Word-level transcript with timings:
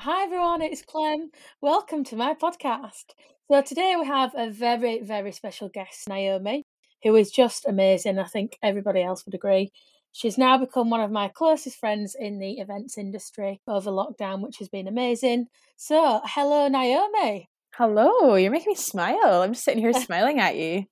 Hi 0.00 0.22
everyone, 0.22 0.62
it's 0.62 0.82
Clem. 0.82 1.32
Welcome 1.60 2.04
to 2.04 2.14
my 2.14 2.32
podcast. 2.32 3.06
So 3.50 3.60
today 3.62 3.96
we 3.98 4.06
have 4.06 4.30
a 4.36 4.48
very, 4.48 5.02
very 5.02 5.32
special 5.32 5.68
guest, 5.68 6.08
Naomi, 6.08 6.62
who 7.02 7.16
is 7.16 7.32
just 7.32 7.66
amazing. 7.66 8.16
I 8.20 8.24
think 8.26 8.56
everybody 8.62 9.02
else 9.02 9.26
would 9.26 9.34
agree. 9.34 9.72
She's 10.12 10.38
now 10.38 10.56
become 10.56 10.88
one 10.88 11.00
of 11.00 11.10
my 11.10 11.26
closest 11.26 11.80
friends 11.80 12.14
in 12.16 12.38
the 12.38 12.60
events 12.60 12.96
industry 12.96 13.60
over 13.66 13.90
lockdown, 13.90 14.40
which 14.40 14.58
has 14.58 14.68
been 14.68 14.86
amazing. 14.86 15.48
So, 15.76 16.20
hello, 16.24 16.68
Naomi. 16.68 17.48
Hello, 17.74 18.36
you're 18.36 18.52
making 18.52 18.70
me 18.70 18.76
smile. 18.76 19.42
I'm 19.42 19.52
just 19.52 19.64
sitting 19.64 19.82
here 19.82 19.92
smiling 20.04 20.38
at 20.38 20.54
you. 20.54 20.84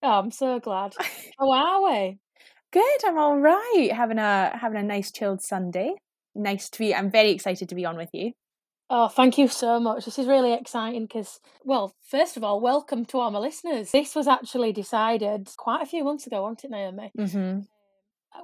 Oh, 0.00 0.20
I'm 0.20 0.30
so 0.30 0.60
glad. 0.60 0.94
How 1.40 1.50
are 1.50 1.82
we? 1.90 2.18
Good, 2.70 3.04
I'm 3.04 3.18
all 3.18 3.36
right. 3.36 3.90
Having 3.92 4.18
a 4.18 4.56
having 4.56 4.78
a 4.78 4.84
nice 4.84 5.10
chilled 5.10 5.42
Sunday. 5.42 5.94
Nice 6.36 6.70
to 6.70 6.78
be 6.78 6.94
I'm 6.94 7.10
very 7.10 7.32
excited 7.32 7.68
to 7.70 7.74
be 7.74 7.84
on 7.84 7.96
with 7.96 8.10
you. 8.12 8.30
Oh, 8.90 9.08
thank 9.08 9.38
you 9.38 9.48
so 9.48 9.80
much. 9.80 10.04
This 10.04 10.18
is 10.18 10.26
really 10.26 10.52
exciting 10.52 11.06
because, 11.06 11.40
well, 11.64 11.94
first 12.10 12.36
of 12.36 12.44
all, 12.44 12.60
welcome 12.60 13.04
to 13.06 13.18
all 13.18 13.30
my 13.30 13.38
listeners. 13.38 13.90
This 13.90 14.14
was 14.14 14.28
actually 14.28 14.72
decided 14.72 15.48
quite 15.56 15.82
a 15.82 15.86
few 15.86 16.04
months 16.04 16.26
ago, 16.26 16.42
wasn't 16.42 16.64
it, 16.64 16.70
Naomi? 16.70 17.10
Mm-hmm. 17.18 17.60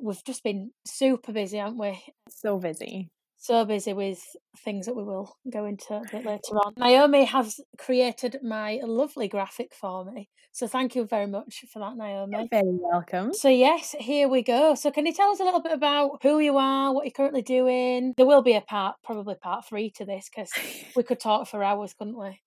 We've 0.03 0.25
just 0.25 0.43
been 0.43 0.71
super 0.87 1.33
busy, 1.33 1.59
haven't 1.59 1.79
we? 1.79 2.03
So 2.31 2.59
busy. 2.59 3.11
So 3.43 3.65
busy 3.65 3.95
with 3.95 4.23
things 4.59 4.85
that 4.85 4.95
we 4.95 5.03
will 5.03 5.35
go 5.51 5.65
into 5.65 5.95
a 5.95 6.03
bit 6.13 6.27
later 6.27 6.59
on. 6.63 6.75
Naomi 6.77 7.25
has 7.25 7.59
created 7.79 8.37
my 8.43 8.81
lovely 8.83 9.29
graphic 9.29 9.73
for 9.75 10.05
me. 10.05 10.29
So 10.53 10.67
thank 10.67 10.95
you 10.95 11.07
very 11.07 11.27
much 11.27 11.65
for 11.73 11.79
that, 11.79 11.97
Naomi. 11.97 12.37
You're 12.37 12.49
very 12.51 12.79
welcome. 12.79 13.33
So, 13.33 13.49
yes, 13.49 13.95
here 13.99 14.29
we 14.29 14.43
go. 14.43 14.75
So, 14.75 14.91
can 14.91 15.07
you 15.07 15.15
tell 15.15 15.31
us 15.31 15.41
a 15.41 15.45
little 15.45 15.63
bit 15.63 15.73
about 15.73 16.19
who 16.23 16.39
you 16.39 16.59
are, 16.59 16.93
what 16.93 17.07
you're 17.07 17.13
currently 17.13 17.41
doing? 17.41 18.13
There 18.19 18.27
will 18.27 18.43
be 18.43 18.57
a 18.57 18.61
part, 18.61 18.97
probably 19.03 19.37
part 19.37 19.67
three 19.67 19.91
to 19.93 20.05
this, 20.05 20.29
because 20.29 20.51
we 20.95 21.03
could 21.03 21.19
talk 21.19 21.49
for 21.49 21.65
hours, 21.65 21.95
couldn't 21.95 22.19
we? 22.19 22.41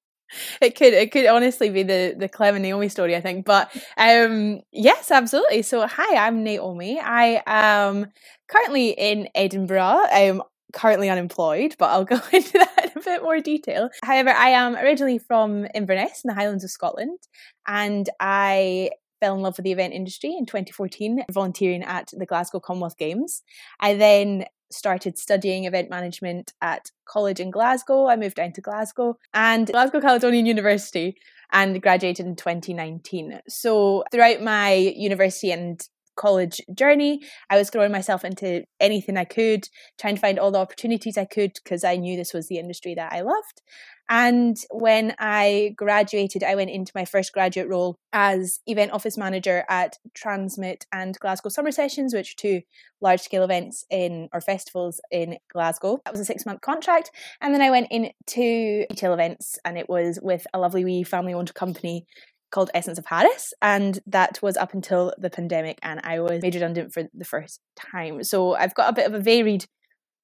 It 0.61 0.75
could 0.75 0.93
it 0.93 1.11
could 1.11 1.27
honestly 1.27 1.69
be 1.69 1.83
the 1.83 2.15
the 2.17 2.27
Clem 2.27 2.55
and 2.55 2.63
Naomi 2.63 2.89
story, 2.89 3.15
I 3.15 3.21
think. 3.21 3.45
But 3.45 3.71
um 3.97 4.61
yes, 4.71 5.11
absolutely. 5.11 5.61
So 5.61 5.85
hi, 5.85 6.25
I'm 6.25 6.43
Naomi. 6.43 6.99
I 6.99 7.43
am 7.45 8.07
currently 8.47 8.89
in 8.89 9.27
Edinburgh. 9.35 10.05
I'm 10.11 10.41
currently 10.73 11.09
unemployed, 11.09 11.75
but 11.79 11.91
I'll 11.91 12.05
go 12.15 12.19
into 12.31 12.57
that 12.57 12.91
in 12.95 13.01
a 13.01 13.03
bit 13.03 13.23
more 13.23 13.39
detail. 13.39 13.89
However, 14.03 14.31
I 14.31 14.49
am 14.49 14.75
originally 14.75 15.19
from 15.19 15.67
Inverness 15.73 16.21
in 16.23 16.27
the 16.27 16.33
Highlands 16.33 16.63
of 16.63 16.71
Scotland, 16.71 17.19
and 17.67 18.09
I 18.19 18.89
fell 19.21 19.35
in 19.35 19.41
love 19.41 19.57
with 19.57 19.63
the 19.63 19.71
event 19.71 19.93
industry 19.93 20.35
in 20.37 20.45
2014, 20.45 21.23
volunteering 21.31 21.83
at 21.83 22.09
the 22.11 22.25
Glasgow 22.25 22.59
Commonwealth 22.59 22.97
Games. 22.97 23.41
I 23.79 23.93
then 23.93 24.45
started 24.69 25.17
studying 25.17 25.65
event 25.65 25.89
management 25.89 26.51
at 26.61 26.91
college 27.05 27.39
in 27.39 27.51
Glasgow. 27.51 28.07
I 28.07 28.15
moved 28.15 28.35
down 28.35 28.51
to 28.53 28.61
Glasgow 28.61 29.17
and 29.33 29.67
Glasgow 29.67 30.01
Caledonian 30.01 30.45
University 30.45 31.15
and 31.51 31.81
graduated 31.81 32.25
in 32.25 32.35
2019. 32.35 33.39
So 33.47 34.03
throughout 34.11 34.41
my 34.41 34.73
university 34.73 35.51
and 35.51 35.79
college 36.15 36.61
journey. 36.73 37.21
I 37.49 37.57
was 37.57 37.69
throwing 37.69 37.91
myself 37.91 38.23
into 38.23 38.63
anything 38.79 39.17
I 39.17 39.25
could, 39.25 39.67
trying 39.99 40.15
to 40.15 40.21
find 40.21 40.39
all 40.39 40.51
the 40.51 40.59
opportunities 40.59 41.17
I 41.17 41.25
could 41.25 41.53
because 41.63 41.83
I 41.83 41.95
knew 41.95 42.15
this 42.15 42.33
was 42.33 42.47
the 42.47 42.59
industry 42.59 42.95
that 42.95 43.13
I 43.13 43.21
loved. 43.21 43.61
And 44.09 44.57
when 44.69 45.15
I 45.17 45.73
graduated, 45.77 46.43
I 46.43 46.55
went 46.55 46.69
into 46.69 46.91
my 46.93 47.05
first 47.05 47.31
graduate 47.31 47.69
role 47.69 47.95
as 48.11 48.59
event 48.67 48.91
office 48.91 49.17
manager 49.17 49.63
at 49.69 49.97
TRNSMT 50.13 50.83
and 50.91 51.17
Glasgow 51.19 51.49
Summer 51.49 51.71
Sessions, 51.71 52.13
which 52.13 52.33
are 52.33 52.41
two 52.41 52.61
large 53.01 53.21
scale 53.21 53.43
events 53.43 53.85
in 53.89 54.27
or 54.33 54.41
festivals 54.41 54.99
in 55.09 55.37
Glasgow. 55.51 56.01
That 56.03 56.13
was 56.13 56.19
a 56.19 56.25
six 56.25 56.45
month 56.45 56.61
contract. 56.61 57.11
And 57.41 57.53
then 57.53 57.61
I 57.61 57.69
went 57.69 57.87
into 57.91 58.85
retail 58.89 59.13
events 59.13 59.57
and 59.63 59.77
it 59.77 59.89
was 59.89 60.19
with 60.21 60.45
a 60.53 60.59
lovely 60.59 60.83
wee 60.83 61.03
family 61.03 61.33
owned 61.33 61.53
company 61.53 62.05
called 62.53 62.69
Essence 62.73 62.99
of 62.99 63.05
Paris, 63.05 63.53
and 63.61 63.99
that 64.05 64.39
was 64.41 64.55
up 64.55 64.73
until 64.73 65.13
the 65.17 65.29
pandemic, 65.29 65.79
and 65.81 65.99
I 66.03 66.19
was 66.19 66.41
made 66.41 66.53
redundant 66.53 66.93
for 66.93 67.03
the 67.13 67.25
first 67.25 67.59
time. 67.75 68.23
So 68.23 68.53
I've 68.53 68.75
got 68.75 68.89
a 68.89 68.93
bit 68.93 69.07
of 69.07 69.13
a 69.13 69.19
varied 69.19 69.65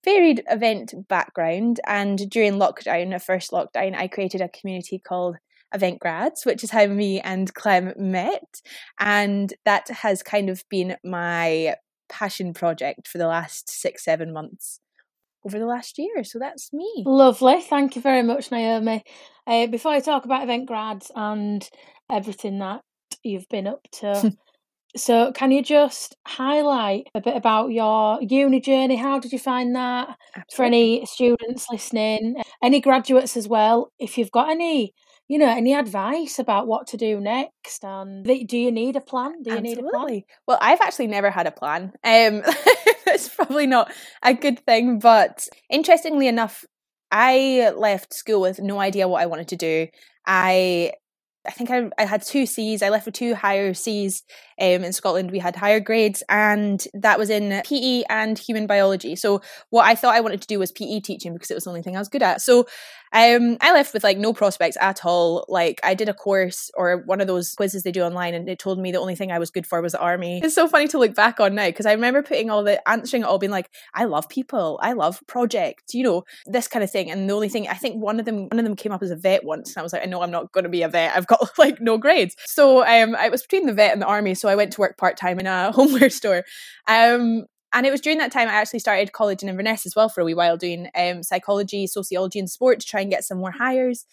varied 0.05 0.41
event 0.49 0.93
background 1.09 1.79
and 1.85 2.29
during 2.29 2.53
lockdown 2.53 3.11
the 3.11 3.19
first 3.19 3.51
lockdown 3.51 3.93
i 3.93 4.07
created 4.07 4.39
a 4.39 4.47
community 4.47 4.97
called 4.97 5.35
event 5.73 5.99
grads 5.99 6.45
which 6.45 6.63
is 6.63 6.71
how 6.71 6.85
me 6.87 7.19
and 7.19 7.53
clem 7.53 7.91
met 7.97 8.61
and 8.99 9.53
that 9.65 9.89
has 9.89 10.23
kind 10.23 10.49
of 10.49 10.63
been 10.69 10.95
my 11.03 11.75
passion 12.07 12.53
project 12.53 13.09
for 13.09 13.17
the 13.17 13.27
last 13.27 13.69
six 13.69 14.05
seven 14.05 14.31
months 14.31 14.79
over 15.45 15.59
the 15.59 15.65
last 15.65 15.97
year 15.97 16.23
so 16.23 16.39
that's 16.39 16.71
me 16.73 17.03
lovely 17.05 17.61
thank 17.61 17.95
you 17.95 18.01
very 18.01 18.23
much 18.23 18.51
naomi 18.51 19.03
uh, 19.47 19.67
before 19.67 19.91
i 19.91 19.99
talk 19.99 20.25
about 20.25 20.43
event 20.43 20.65
grads 20.67 21.11
and 21.15 21.69
everything 22.09 22.59
that 22.59 22.81
you've 23.23 23.47
been 23.49 23.67
up 23.67 23.87
to. 23.91 24.33
so, 24.95 25.31
can 25.33 25.51
you 25.51 25.61
just 25.61 26.15
highlight 26.25 27.07
a 27.15 27.21
bit 27.21 27.35
about 27.35 27.71
your 27.71 28.21
uni 28.21 28.59
journey? 28.59 28.95
How 28.95 29.19
did 29.19 29.31
you 29.31 29.39
find 29.39 29.75
that? 29.75 30.09
Absolutely. 30.35 30.55
For 30.55 30.63
any 30.63 31.05
students 31.05 31.67
listening, 31.71 32.35
any 32.63 32.81
graduates 32.81 33.37
as 33.37 33.47
well, 33.47 33.91
if 33.99 34.17
you've 34.17 34.31
got 34.31 34.49
any 34.49 34.93
you 35.29 35.37
know, 35.37 35.47
any 35.47 35.75
advice 35.75 36.39
about 36.39 36.67
what 36.67 36.87
to 36.87 36.97
do 36.97 37.21
next? 37.21 37.85
And 37.85 38.25
do 38.25 38.57
you 38.57 38.71
need 38.71 38.95
a 38.95 39.01
plan? 39.01 39.43
Do 39.43 39.51
you 39.51 39.57
Absolutely. 39.57 39.83
need 39.83 39.87
a 39.87 39.97
plan? 39.97 40.21
Well, 40.47 40.57
I've 40.59 40.81
actually 40.81 41.07
never 41.07 41.29
had 41.29 41.45
a 41.45 41.51
plan. 41.51 41.93
Um, 42.03 42.41
it's 43.07 43.29
probably 43.29 43.67
not 43.67 43.93
a 44.23 44.33
good 44.33 44.59
thing, 44.65 44.97
but 44.97 45.47
interestingly 45.69 46.27
enough, 46.27 46.65
I 47.11 47.71
left 47.77 48.13
school 48.13 48.41
with 48.41 48.59
no 48.59 48.79
idea 48.79 49.07
what 49.07 49.21
I 49.21 49.27
wanted 49.27 49.49
to 49.49 49.55
do. 49.55 49.87
I 50.25 50.93
I 51.47 51.51
think 51.51 51.71
I, 51.71 51.89
I 51.97 52.05
had 52.05 52.21
two 52.21 52.45
C's. 52.45 52.83
I 52.83 52.89
left 52.89 53.05
with 53.05 53.15
two 53.15 53.33
higher 53.33 53.73
C's 53.73 54.23
um, 54.59 54.83
in 54.83 54.91
Scotland. 54.91 55.31
We 55.31 55.39
had 55.39 55.55
higher 55.55 55.79
grades, 55.79 56.21
and 56.27 56.85
that 56.93 57.17
was 57.17 57.29
in 57.29 57.61
PE 57.65 58.03
and 58.09 58.37
human 58.37 58.67
biology. 58.67 59.15
So, 59.15 59.41
what 59.69 59.85
I 59.85 59.95
thought 59.95 60.15
I 60.15 60.19
wanted 60.19 60.41
to 60.41 60.47
do 60.47 60.59
was 60.59 60.71
PE 60.71 60.99
teaching 60.99 61.33
because 61.33 61.49
it 61.49 61.55
was 61.55 61.63
the 61.63 61.69
only 61.69 61.81
thing 61.81 61.95
I 61.95 61.99
was 61.99 62.09
good 62.09 62.21
at. 62.21 62.41
So, 62.41 62.65
um, 63.11 63.57
I 63.61 63.73
left 63.73 63.93
with 63.93 64.03
like 64.03 64.17
no 64.17 64.33
prospects 64.33 64.77
at 64.79 65.03
all. 65.05 65.45
Like, 65.47 65.79
I 65.83 65.93
did 65.93 66.09
a 66.09 66.13
course 66.13 66.69
or 66.75 67.03
one 67.05 67.21
of 67.21 67.27
those 67.27 67.53
quizzes 67.55 67.83
they 67.83 67.91
do 67.91 68.03
online, 68.03 68.33
and 68.33 68.47
it 68.47 68.59
told 68.59 68.79
me 68.79 68.91
the 68.91 68.99
only 68.99 69.15
thing 69.15 69.31
I 69.31 69.39
was 69.39 69.49
good 69.49 69.65
for 69.65 69.81
was 69.81 69.93
the 69.93 69.99
army. 69.99 70.41
It's 70.43 70.55
so 70.55 70.67
funny 70.67 70.87
to 70.89 70.99
look 70.99 71.15
back 71.15 71.39
on 71.39 71.55
now 71.55 71.67
because 71.67 71.85
I 71.85 71.93
remember 71.93 72.21
putting 72.21 72.49
all 72.49 72.63
the 72.63 72.87
answering 72.87 73.23
it 73.23 73.25
all 73.25 73.39
being 73.39 73.51
like, 73.51 73.69
I 73.93 74.05
love 74.05 74.29
people, 74.29 74.79
I 74.81 74.93
love 74.93 75.21
projects, 75.27 75.93
you 75.93 76.03
know, 76.03 76.23
this 76.45 76.67
kind 76.67 76.83
of 76.83 76.91
thing. 76.91 77.09
And 77.09 77.29
the 77.29 77.33
only 77.33 77.49
thing 77.49 77.67
I 77.67 77.73
think 77.73 78.01
one 78.01 78.19
of 78.19 78.25
them, 78.25 78.47
one 78.49 78.59
of 78.59 78.65
them 78.65 78.75
came 78.75 78.91
up 78.91 79.01
as 79.01 79.11
a 79.11 79.15
vet 79.15 79.43
once, 79.43 79.71
and 79.71 79.79
I 79.79 79.83
was 79.83 79.93
like, 79.93 80.03
I 80.03 80.05
know 80.05 80.21
I'm 80.21 80.31
not 80.31 80.51
going 80.51 80.65
to 80.65 80.69
be 80.69 80.83
a 80.83 80.89
vet. 80.89 81.15
I've 81.15 81.27
got 81.27 81.49
like 81.57 81.81
no 81.81 81.97
grades. 81.97 82.35
So 82.45 82.85
um, 82.85 83.15
I 83.15 83.29
was 83.29 83.41
between 83.41 83.65
the 83.65 83.73
vet 83.73 83.93
and 83.93 84.01
the 84.01 84.07
army, 84.07 84.35
so 84.35 84.49
I 84.49 84.55
went 84.55 84.73
to 84.73 84.81
work 84.81 84.97
part 84.97 85.17
time 85.17 85.39
in 85.39 85.47
a 85.47 85.71
homeware 85.79 86.09
store. 86.09 86.43
Um, 86.87 87.45
and 87.73 87.85
it 87.85 87.91
was 87.91 88.01
during 88.01 88.17
that 88.19 88.31
time 88.31 88.47
I 88.47 88.53
actually 88.53 88.79
started 88.79 89.11
college 89.11 89.43
in 89.43 89.49
Inverness 89.49 89.85
as 89.85 89.95
well 89.95 90.09
for 90.09 90.21
a 90.21 90.25
wee 90.25 90.33
while, 90.33 90.57
doing 90.57 90.89
um, 90.95 91.23
psychology, 91.23 91.87
sociology, 91.87 92.39
and 92.39 92.49
sport 92.49 92.79
to 92.79 92.87
try 92.87 93.01
and 93.01 93.11
get 93.11 93.23
some 93.23 93.39
more 93.39 93.51
hires. 93.51 94.05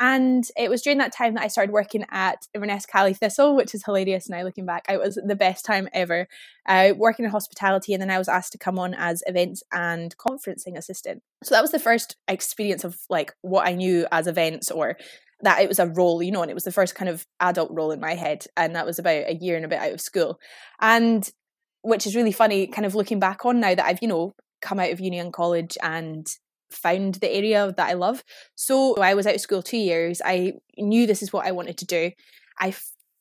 And 0.00 0.44
it 0.56 0.70
was 0.70 0.82
during 0.82 0.98
that 0.98 1.12
time 1.12 1.34
that 1.34 1.42
I 1.42 1.48
started 1.48 1.72
working 1.72 2.04
at 2.10 2.46
Inverness 2.54 2.86
Caley 2.86 3.14
Thistle, 3.14 3.56
which 3.56 3.74
is 3.74 3.84
hilarious 3.84 4.28
now 4.28 4.42
looking 4.42 4.64
back. 4.64 4.84
It 4.88 5.00
was 5.00 5.16
the 5.16 5.34
best 5.34 5.64
time 5.64 5.88
ever. 5.92 6.28
Uh, 6.68 6.92
working 6.96 7.24
in 7.24 7.32
hospitality, 7.32 7.92
and 7.92 8.00
then 8.00 8.10
I 8.10 8.18
was 8.18 8.28
asked 8.28 8.52
to 8.52 8.58
come 8.58 8.78
on 8.78 8.94
as 8.94 9.22
events 9.26 9.62
and 9.72 10.16
conferencing 10.16 10.76
assistant. 10.76 11.22
So 11.42 11.54
that 11.54 11.62
was 11.62 11.72
the 11.72 11.80
first 11.80 12.16
experience 12.28 12.84
of 12.84 12.96
like 13.10 13.34
what 13.42 13.66
I 13.66 13.72
knew 13.72 14.06
as 14.12 14.28
events 14.28 14.70
or 14.70 14.96
that 15.40 15.60
it 15.60 15.68
was 15.68 15.78
a 15.78 15.88
role, 15.88 16.22
you 16.22 16.32
know, 16.32 16.42
and 16.42 16.50
it 16.50 16.54
was 16.54 16.64
the 16.64 16.72
first 16.72 16.94
kind 16.94 17.08
of 17.08 17.26
adult 17.40 17.70
role 17.72 17.90
in 17.90 18.00
my 18.00 18.14
head. 18.14 18.44
And 18.56 18.74
that 18.74 18.86
was 18.86 18.98
about 18.98 19.28
a 19.28 19.34
year 19.34 19.56
and 19.56 19.64
a 19.64 19.68
bit 19.68 19.78
out 19.78 19.92
of 19.92 20.00
school. 20.00 20.40
And 20.80 21.28
which 21.88 22.06
is 22.06 22.14
really 22.14 22.32
funny, 22.32 22.66
kind 22.66 22.86
of 22.86 22.94
looking 22.94 23.18
back 23.18 23.44
on 23.44 23.60
now 23.60 23.74
that 23.74 23.84
I've, 23.84 24.02
you 24.02 24.08
know, 24.08 24.34
come 24.60 24.78
out 24.78 24.90
of 24.90 25.00
uni 25.00 25.18
and 25.18 25.32
college 25.32 25.78
and 25.82 26.26
found 26.70 27.14
the 27.16 27.34
area 27.34 27.72
that 27.76 27.88
I 27.88 27.94
love. 27.94 28.22
So 28.54 28.96
I 28.96 29.14
was 29.14 29.26
out 29.26 29.34
of 29.34 29.40
school 29.40 29.62
two 29.62 29.78
years. 29.78 30.20
I 30.24 30.54
knew 30.76 31.06
this 31.06 31.22
is 31.22 31.32
what 31.32 31.46
I 31.46 31.52
wanted 31.52 31.78
to 31.78 31.86
do. 31.86 32.10
I 32.60 32.74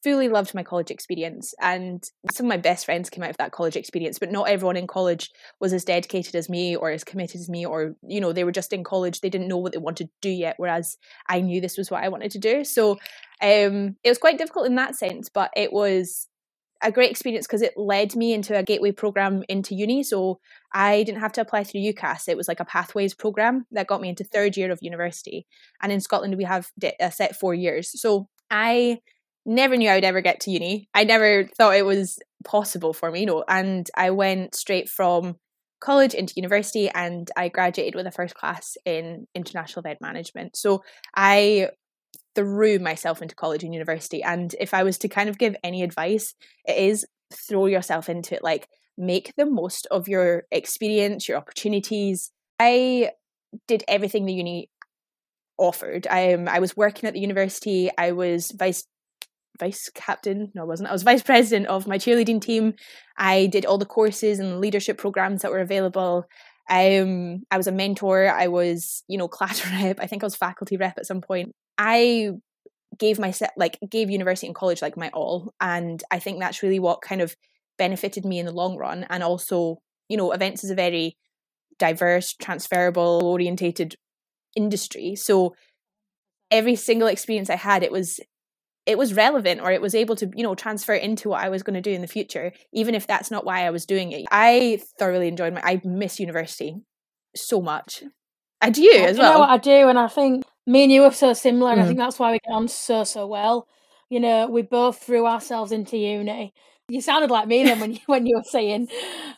fully 0.04 0.30
loved 0.30 0.54
my 0.54 0.64
college 0.64 0.92
experience 0.92 1.54
and 1.60 2.04
some 2.32 2.46
of 2.46 2.50
my 2.50 2.58
best 2.58 2.86
friends 2.86 3.10
came 3.10 3.24
out 3.24 3.32
of 3.32 3.38
that 3.38 3.52
college 3.52 3.76
experience 3.76 4.20
but 4.20 4.32
not 4.32 4.48
everyone 4.48 4.78
in 4.78 4.86
college 4.86 5.32
was 5.60 5.74
as 5.74 5.84
dedicated 5.84 6.36
as 6.36 6.48
me 6.48 6.76
or 6.76 6.92
as 6.92 7.04
committed 7.04 7.42
as 7.42 7.50
me 7.50 7.66
or 7.66 7.96
you 8.08 8.22
know 8.22 8.32
they 8.32 8.44
were 8.44 8.52
just 8.52 8.72
in 8.72 8.84
college 8.84 9.20
they 9.20 9.30
didn't 9.30 9.48
know 9.48 9.58
what 9.58 9.72
they 9.72 9.80
wanted 9.80 10.06
to 10.06 10.14
do 10.22 10.30
yet 10.30 10.54
whereas 10.58 10.98
i 11.28 11.42
knew 11.42 11.60
this 11.60 11.78
was 11.78 11.90
what 11.90 12.04
i 12.04 12.10
wanted 12.10 12.30
to 12.30 12.38
do 12.38 12.64
so 12.64 12.92
um, 13.42 13.96
it 14.04 14.10
was 14.10 14.20
quite 14.20 14.38
difficult 14.38 14.68
in 14.68 14.76
that 14.76 14.96
sense 14.96 15.30
but 15.30 15.50
it 15.58 15.74
was 15.74 16.28
a 16.82 16.92
great 16.92 17.12
experience 17.12 17.48
because 17.48 17.62
it 17.62 17.78
led 17.78 18.16
me 18.16 18.34
into 18.34 18.58
a 18.58 18.64
gateway 18.64 18.92
program 18.92 19.44
into 19.50 19.76
uni. 19.76 20.04
So 20.04 20.40
I 20.74 21.04
didn't 21.04 21.22
have 21.22 21.34
to 21.34 21.42
apply 21.42 21.64
through 21.64 21.82
UCAS. 21.82 22.28
It 22.28 22.38
was 22.38 22.48
like 22.48 22.60
a 22.60 22.66
pathways 22.66 23.14
program 23.14 23.66
that 23.72 23.88
got 23.88 24.02
me 24.02 24.10
into 24.10 24.24
third 24.24 24.58
year 24.58 24.72
of 24.72 24.80
university. 24.82 25.48
And 25.82 25.92
in 25.92 26.02
Scotland, 26.02 26.36
we 26.38 26.44
have 26.44 26.70
a 26.84 27.06
uh, 27.06 27.10
set 27.10 27.36
four 27.36 27.54
years. 27.54 28.00
So 28.00 28.28
I 28.52 29.00
never 29.46 29.78
knew 29.78 29.90
I 29.90 29.96
would 29.96 30.04
ever 30.04 30.22
get 30.22 30.42
to 30.42 30.52
uni. 30.52 30.90
I 30.94 31.04
never 31.04 31.48
thought 31.58 31.76
it 31.76 31.86
was 31.86 32.20
possible 32.46 32.94
for 32.94 33.12
me, 33.12 33.22
you 33.22 33.26
know. 33.26 33.44
And 33.48 33.90
I 33.96 34.12
went 34.12 34.56
straight 34.56 34.90
from 34.90 35.38
college 35.80 36.14
into 36.14 36.34
university 36.36 36.90
and 36.90 37.30
I 37.38 37.50
graduated 37.50 37.96
with 37.96 38.08
a 38.08 38.12
first 38.12 38.36
class 38.36 38.78
in 38.86 39.28
international 39.36 39.82
event 39.82 40.02
management. 40.02 40.58
So 40.58 40.84
I 41.16 41.70
threw 42.38 42.78
myself 42.78 43.20
into 43.20 43.34
college 43.34 43.64
and 43.64 43.74
university. 43.74 44.22
And 44.22 44.56
if 44.60 44.76
I 44.76 44.84
was 44.84 45.00
to 45.00 45.08
kind 45.08 45.28
of 45.28 45.40
give 45.40 45.56
any 45.64 45.82
advice, 45.82 46.36
it 46.66 46.78
is 46.78 47.04
throw 47.34 47.66
yourself 47.66 48.10
into 48.10 48.36
it. 48.36 48.44
Like 48.44 48.68
make 48.96 49.34
the 49.36 49.48
most 49.48 49.88
of 49.90 50.08
your 50.08 50.44
experience, 50.52 51.28
your 51.28 51.38
opportunities. 51.38 52.32
I 52.60 53.10
did 53.68 53.84
everything 53.88 54.26
the 54.26 54.34
uni 54.34 54.70
offered. 55.58 56.06
I 56.08 56.34
um, 56.34 56.48
I 56.48 56.60
was 56.60 56.78
working 56.78 57.08
at 57.08 57.16
the 57.16 57.20
university. 57.20 57.90
I 57.98 58.12
was 58.12 58.52
vice 58.52 58.86
vice 59.60 59.90
captain. 59.96 60.52
No, 60.54 60.62
I 60.62 60.66
wasn't. 60.66 60.90
I 60.90 60.94
was 60.94 61.02
vice 61.02 61.24
president 61.24 61.68
of 61.68 61.88
my 61.88 61.98
cheerleading 61.98 62.40
team. 62.40 62.74
I 63.18 63.48
did 63.48 63.66
all 63.66 63.80
the 63.80 63.86
courses 63.86 64.38
and 64.38 64.62
leadership 64.62 65.00
programs 65.00 65.42
that 65.42 65.52
were 65.52 65.60
available. 65.60 66.26
Um, 66.70 67.44
I 67.50 67.58
was 67.58 67.68
a 67.68 67.72
mentor. 67.72 68.28
I 68.28 68.48
was, 68.48 69.04
you 69.08 69.18
know, 69.18 69.28
class 69.28 69.66
rep. 69.72 70.00
I 70.00 70.08
think 70.08 70.24
I 70.24 70.26
was 70.26 70.36
faculty 70.36 70.78
rep 70.78 70.98
at 70.98 71.06
some 71.06 71.22
point. 71.22 71.52
I 71.78 72.32
gave 72.98 73.20
my 73.20 73.34
like 73.56 73.78
gave 73.90 74.10
university 74.10 74.48
and 74.48 74.56
college 74.56 74.82
like 74.82 74.98
my 74.98 75.10
all, 75.14 75.54
and 75.62 76.04
I 76.12 76.20
think 76.20 76.40
that's 76.40 76.64
really 76.64 76.80
what 76.80 77.02
kind 77.02 77.22
of 77.22 77.36
benefited 77.78 78.26
me 78.26 78.40
in 78.40 78.46
the 78.46 78.52
long 78.52 78.78
run. 78.78 79.06
And 79.10 79.24
also, 79.24 79.78
you 80.10 80.18
know, 80.18 80.32
events 80.32 80.64
is 80.64 80.72
a 80.72 80.76
very 80.76 81.16
diverse, 81.80 82.34
transferable, 82.34 83.22
orientated 83.24 83.96
industry. 84.56 85.16
So 85.16 85.54
every 86.50 86.76
single 86.76 87.08
experience 87.08 87.50
I 87.50 87.56
had, 87.56 87.84
it 87.84 87.92
was 87.92 88.20
it 88.88 88.98
was 88.98 89.14
relevant 89.14 89.62
or 89.62 89.72
it 89.72 89.82
was 89.82 89.94
able 89.94 90.16
to 90.16 90.32
you 90.36 90.44
know 90.44 90.56
transfer 90.56 90.94
into 90.94 91.30
what 91.30 91.44
i 91.44 91.50
was 91.50 91.62
going 91.62 91.76
to 91.76 91.82
do 91.82 91.92
in 91.92 92.02
the 92.02 92.08
future 92.08 92.52
even 92.74 92.96
if 92.96 93.06
that's 93.06 93.30
not 93.30 93.46
why 93.46 93.66
i 93.66 93.70
was 93.70 93.86
doing 93.86 94.12
it 94.12 94.26
i 94.32 94.80
thoroughly 94.98 95.28
enjoyed 95.28 95.54
my 95.54 95.62
i 95.64 95.82
miss 95.84 96.20
university 96.20 96.76
so 97.36 97.62
much 97.62 98.04
and 98.62 98.78
you 98.78 98.94
as 98.94 99.18
well 99.18 99.28
you 99.28 99.34
know 99.34 99.40
what 99.42 99.50
i 99.50 99.58
do 99.58 99.90
and 99.90 100.00
i 100.00 100.08
think 100.08 100.44
me 100.66 100.84
and 100.84 100.92
you 100.92 101.04
are 101.04 101.12
so 101.12 101.34
similar 101.34 101.72
and 101.72 101.82
mm. 101.82 101.84
i 101.84 101.88
think 101.88 102.00
that's 102.00 102.18
why 102.18 102.32
we 102.32 102.40
get 102.40 102.54
on 102.54 102.68
so 102.68 103.04
so 103.04 103.28
well 103.28 103.68
you 104.10 104.20
know 104.20 104.48
we 104.48 104.62
both 104.62 104.98
threw 104.98 105.28
ourselves 105.28 105.72
into 105.72 105.98
uni 105.98 106.54
you 106.90 107.02
sounded 107.02 107.30
like 107.30 107.48
me 107.48 107.64
then 107.64 107.80
when 107.80 107.94
you 107.94 108.00
when 108.06 108.26
you 108.26 108.38
were 108.38 108.44
saying, 108.44 108.88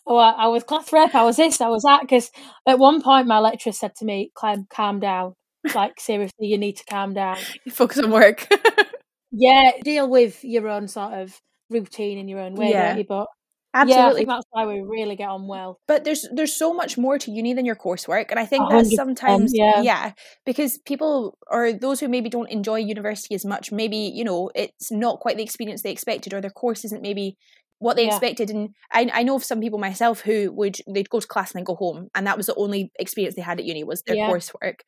"Oh, 0.06 0.18
I, 0.18 0.32
I 0.32 0.48
was 0.48 0.64
class 0.64 0.94
rep, 0.94 1.16
I 1.16 1.24
was 1.24 1.38
this, 1.38 1.62
I 1.62 1.68
was 1.68 1.82
that." 1.84 2.02
Because 2.02 2.32
at 2.68 2.78
one 2.78 3.02
point, 3.02 3.28
my 3.28 3.40
lecturer 3.40 3.74
said 3.74 3.96
to 3.96 4.06
me, 4.06 4.32
"Clem, 4.36 4.68
calm 4.70 5.00
down. 5.00 5.34
Like 5.74 6.00
seriously, 6.00 6.48
you 6.48 6.58
need 6.58 6.78
to 6.78 6.86
calm 6.86 7.14
down. 7.14 7.38
Focus 7.72 8.00
on 8.00 8.12
work." 8.12 8.48
Yeah, 9.32 9.72
deal 9.84 10.10
with 10.10 10.44
your 10.44 10.68
own 10.68 10.88
sort 10.88 11.14
of 11.14 11.40
routine 11.70 12.18
in 12.18 12.28
your 12.28 12.40
own 12.40 12.56
way, 12.56 12.72
yeah. 12.72 12.96
you? 12.96 13.06
But 13.08 13.28
Absolutely. 13.74 14.22
Yeah, 14.22 14.26
that's 14.28 14.46
why 14.50 14.66
we 14.66 14.82
really 14.82 15.16
get 15.16 15.30
on 15.30 15.48
well. 15.48 15.80
But 15.88 16.04
there's 16.04 16.28
there's 16.34 16.56
so 16.56 16.74
much 16.74 16.98
more 16.98 17.20
to 17.20 17.32
uni 17.32 17.54
than 17.54 17.66
your 17.66 17.76
coursework, 17.76 18.32
and 18.32 18.40
I 18.40 18.46
think 18.46 18.68
that 18.72 18.88
sometimes 18.88 19.52
yeah. 19.54 19.82
yeah, 19.82 20.14
because 20.44 20.80
people 20.80 21.38
or 21.48 21.72
those 21.72 22.00
who 22.00 22.08
maybe 22.08 22.30
don't 22.30 22.50
enjoy 22.50 22.78
university 22.78 23.36
as 23.36 23.46
much, 23.46 23.72
maybe 23.72 23.98
you 23.98 24.24
know 24.24 24.50
it's 24.56 24.92
not 24.92 25.20
quite 25.20 25.38
the 25.38 25.44
experience 25.44 25.84
they 25.84 25.92
expected, 25.92 26.34
or 26.34 26.42
their 26.42 26.50
course 26.50 26.84
isn't 26.84 27.04
maybe 27.04 27.38
what 27.78 27.96
they 27.96 28.06
yeah. 28.06 28.16
expected. 28.16 28.50
And 28.50 28.70
I 28.92 29.08
I 29.14 29.24
know 29.24 29.36
of 29.36 29.44
some 29.44 29.60
people 29.62 29.78
myself 29.78 30.22
who 30.22 30.52
would 30.54 30.78
they'd 30.92 31.10
go 31.10 31.20
to 31.20 31.28
class 31.28 31.52
and 31.52 31.60
then 31.60 31.64
go 31.64 31.76
home, 31.76 32.08
and 32.16 32.26
that 32.26 32.38
was 32.38 32.48
the 32.48 32.56
only 32.56 32.92
experience 32.98 33.36
they 33.36 33.44
had 33.44 33.60
at 33.60 33.66
uni 33.66 33.84
was 33.84 34.02
their 34.02 34.16
yeah. 34.16 34.32
coursework, 34.32 34.80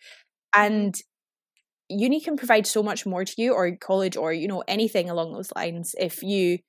and 0.55 0.95
uni 1.91 2.21
can 2.21 2.37
provide 2.37 2.65
so 2.65 2.81
much 2.81 3.05
more 3.05 3.25
to 3.25 3.33
you 3.37 3.53
or 3.53 3.75
college 3.75 4.17
or 4.17 4.33
you 4.33 4.47
know 4.47 4.63
anything 4.67 5.09
along 5.09 5.33
those 5.33 5.51
lines 5.55 5.95
if 5.99 6.23
you 6.23 6.59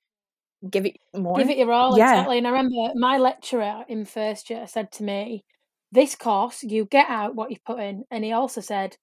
give 0.69 0.85
it 0.85 0.97
more. 1.15 1.37
Give 1.37 1.49
it 1.49 1.57
your 1.57 1.71
all 1.71 1.97
yeah. 1.97 2.11
exactly 2.13 2.37
and 2.37 2.47
i 2.47 2.51
remember 2.51 2.93
my 2.95 3.17
lecturer 3.17 3.83
in 3.87 4.05
first 4.05 4.49
year 4.49 4.65
said 4.67 4.91
to 4.93 5.03
me 5.03 5.43
this 5.91 6.15
course 6.15 6.63
you 6.63 6.85
get 6.85 7.09
out 7.09 7.35
what 7.35 7.51
you 7.51 7.57
put 7.65 7.79
in 7.79 8.03
and 8.09 8.23
he 8.23 8.31
also 8.31 8.61
said 8.61 8.97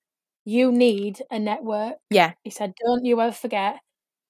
you 0.44 0.72
need 0.72 1.20
a 1.30 1.38
network. 1.38 1.96
Yeah. 2.08 2.32
He 2.42 2.50
said 2.50 2.74
don't 2.84 3.04
you 3.04 3.20
ever 3.20 3.32
forget 3.32 3.78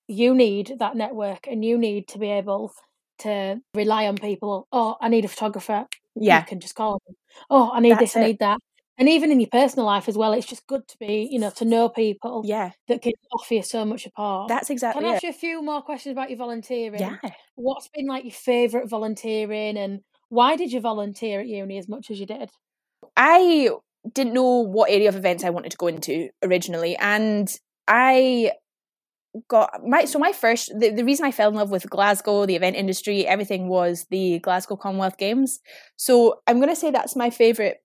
you 0.09 0.35
need 0.35 0.75
that 0.79 0.97
network 0.97 1.47
and 1.47 1.65
you 1.65 1.79
need 1.79 2.09
to 2.09 2.19
be 2.19 2.31
able 2.31 2.73
to 3.21 3.61
rely 3.75 4.07
on 4.07 4.17
people. 4.17 4.67
Oh 4.73 4.97
i 5.01 5.09
need 5.09 5.25
a 5.25 5.29
photographer. 5.29 5.87
Yeah. 6.17 6.41
you 6.41 6.47
can 6.47 6.61
just 6.61 6.75
call 6.75 7.01
them 7.07 7.15
oh 7.49 7.71
i 7.73 7.81
need 7.81 7.93
That's 7.93 8.01
this 8.01 8.17
i 8.17 8.25
need 8.25 8.41
that 8.41 8.59
and 9.00 9.08
even 9.08 9.32
in 9.32 9.41
your 9.41 9.49
personal 9.50 9.87
life 9.87 10.11
as 10.11 10.17
well, 10.17 10.35
it's 10.35 10.47
just 10.47 10.67
good 10.67 10.87
to 10.87 10.97
be, 10.99 11.26
you 11.32 11.38
know, 11.38 11.49
to 11.56 11.64
know 11.64 11.88
people 11.88 12.43
yeah. 12.44 12.73
that 12.87 13.00
can 13.00 13.14
offer 13.32 13.55
you 13.55 13.62
so 13.62 13.87
much 13.87 14.05
apart. 14.05 14.49
That's 14.49 14.69
exactly 14.69 15.02
Can 15.02 15.11
I 15.11 15.14
ask 15.14 15.23
you 15.23 15.31
a 15.31 15.32
few 15.32 15.62
more 15.62 15.81
questions 15.81 16.12
about 16.12 16.29
your 16.29 16.37
volunteering? 16.37 17.00
Yeah. 17.00 17.17
What's 17.55 17.88
been 17.88 18.06
like 18.06 18.25
your 18.25 18.32
favourite 18.32 18.91
volunteering 18.91 19.79
and 19.79 20.00
why 20.29 20.55
did 20.56 20.70
you 20.70 20.81
volunteer 20.81 21.41
at 21.41 21.47
uni 21.47 21.79
as 21.79 21.88
much 21.88 22.11
as 22.11 22.20
you 22.20 22.26
did? 22.26 22.50
I 23.17 23.70
didn't 24.12 24.35
know 24.35 24.61
what 24.61 24.91
area 24.91 25.08
of 25.08 25.17
events 25.17 25.44
I 25.44 25.50
wanted 25.50 25.73
to 25.73 25.79
go 25.79 25.87
into 25.87 26.29
originally. 26.43 26.94
And 26.96 27.50
I 27.88 28.53
got 29.49 29.81
my 29.87 30.05
so 30.05 30.19
my 30.19 30.32
first 30.32 30.73
the, 30.79 30.91
the 30.91 31.05
reason 31.05 31.25
I 31.25 31.31
fell 31.31 31.49
in 31.49 31.55
love 31.55 31.70
with 31.70 31.88
Glasgow, 31.88 32.44
the 32.44 32.56
event 32.56 32.76
industry, 32.76 33.26
everything 33.26 33.69
was 33.69 34.06
the 34.11 34.41
Glasgow 34.41 34.76
Commonwealth 34.76 35.17
Games. 35.17 35.61
So 35.96 36.43
I'm 36.46 36.61
gonna 36.61 36.76
say 36.76 36.91
that's 36.91 37.17
my 37.17 37.31
favourite 37.31 37.76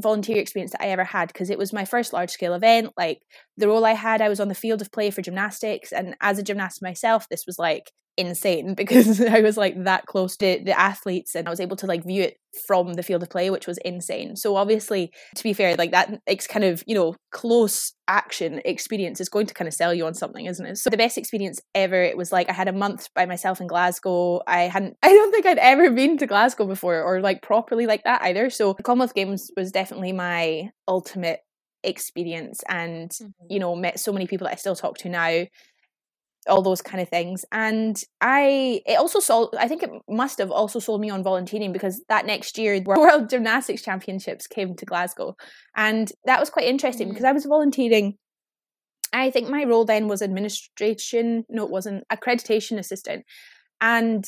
volunteer 0.00 0.38
experience 0.38 0.72
that 0.72 0.82
I 0.82 0.88
ever 0.88 1.04
had 1.04 1.28
because 1.28 1.50
it 1.50 1.58
was 1.58 1.72
my 1.72 1.84
first 1.84 2.12
large 2.12 2.30
scale 2.30 2.54
event. 2.54 2.92
Like 2.96 3.22
the 3.56 3.68
role 3.68 3.84
I 3.84 3.92
had, 3.92 4.20
I 4.20 4.28
was 4.28 4.40
on 4.40 4.48
the 4.48 4.54
field 4.54 4.82
of 4.82 4.92
play 4.92 5.10
for 5.10 5.22
gymnastics, 5.22 5.92
and 5.92 6.16
as 6.20 6.38
a 6.38 6.42
gymnast 6.42 6.82
myself, 6.82 7.28
this 7.28 7.46
was 7.46 7.58
like 7.58 7.90
insane 8.16 8.74
because 8.76 9.20
I 9.20 9.40
was 9.40 9.56
like 9.56 9.84
that 9.84 10.06
close 10.06 10.36
to 10.38 10.60
the 10.64 10.78
athletes 10.78 11.34
and 11.34 11.46
I 11.46 11.50
was 11.50 11.60
able 11.60 11.76
to 11.76 11.86
like 11.86 12.04
view 12.04 12.22
it 12.22 12.38
from 12.66 12.94
the 12.94 13.02
field 13.02 13.22
of 13.22 13.28
play, 13.28 13.50
which 13.50 13.66
was 13.66 13.78
insane. 13.78 14.34
So 14.36 14.56
obviously, 14.56 15.12
to 15.34 15.42
be 15.42 15.52
fair, 15.52 15.76
like 15.76 15.90
that 15.90 16.20
it's 16.26 16.46
kind 16.46 16.64
of, 16.64 16.82
you 16.86 16.94
know, 16.94 17.14
close 17.30 17.92
action 18.08 18.62
experience 18.64 19.20
is 19.20 19.28
going 19.28 19.46
to 19.46 19.54
kind 19.54 19.68
of 19.68 19.74
sell 19.74 19.92
you 19.92 20.06
on 20.06 20.14
something, 20.14 20.46
isn't 20.46 20.64
it? 20.64 20.78
So 20.78 20.88
the 20.88 20.96
best 20.96 21.18
experience 21.18 21.60
ever, 21.74 22.02
it 22.02 22.16
was 22.16 22.32
like 22.32 22.48
I 22.48 22.52
had 22.52 22.68
a 22.68 22.72
month 22.72 23.08
by 23.14 23.26
myself 23.26 23.60
in 23.60 23.66
Glasgow. 23.66 24.40
I 24.46 24.62
hadn't 24.62 24.96
I 25.02 25.08
don't 25.08 25.32
think 25.32 25.46
I'd 25.46 25.58
ever 25.58 25.90
been 25.90 26.16
to 26.18 26.26
Glasgow 26.26 26.66
before 26.66 27.02
or 27.02 27.20
like 27.20 27.42
properly 27.42 27.86
like 27.86 28.04
that 28.04 28.22
either. 28.22 28.50
So 28.50 28.72
the 28.72 28.82
Commonwealth 28.82 29.14
Games 29.14 29.50
was 29.56 29.70
definitely 29.70 30.12
my 30.12 30.70
ultimate 30.88 31.40
experience 31.82 32.62
and 32.68 33.10
mm-hmm. 33.10 33.46
you 33.48 33.60
know 33.60 33.76
met 33.76 34.00
so 34.00 34.12
many 34.12 34.26
people 34.26 34.46
that 34.46 34.54
I 34.54 34.56
still 34.56 34.74
talk 34.74 34.98
to 34.98 35.08
now 35.08 35.44
all 36.48 36.62
those 36.62 36.82
kind 36.82 37.00
of 37.00 37.08
things. 37.08 37.44
And 37.52 38.00
i 38.20 38.80
it 38.86 38.98
also 38.98 39.20
sold 39.20 39.54
i 39.58 39.68
think 39.68 39.82
it 39.82 39.90
must 40.08 40.38
have 40.38 40.50
also 40.50 40.78
sold 40.78 41.00
me 41.00 41.10
on 41.10 41.22
volunteering 41.22 41.72
because 41.72 42.02
that 42.08 42.26
next 42.26 42.58
year 42.58 42.80
world 42.86 43.28
gymnastics 43.28 43.82
championships 43.82 44.46
came 44.46 44.74
to 44.76 44.86
glasgow. 44.86 45.36
And 45.76 46.10
that 46.24 46.40
was 46.40 46.50
quite 46.50 46.66
interesting 46.66 47.08
mm. 47.08 47.10
because 47.10 47.24
i 47.24 47.32
was 47.32 47.44
volunteering. 47.44 48.16
I 49.12 49.30
think 49.30 49.48
my 49.48 49.64
role 49.64 49.84
then 49.84 50.08
was 50.08 50.20
administration 50.20 51.44
no 51.48 51.64
it 51.64 51.70
wasn't 51.70 52.04
accreditation 52.12 52.78
assistant. 52.78 53.24
And 53.80 54.24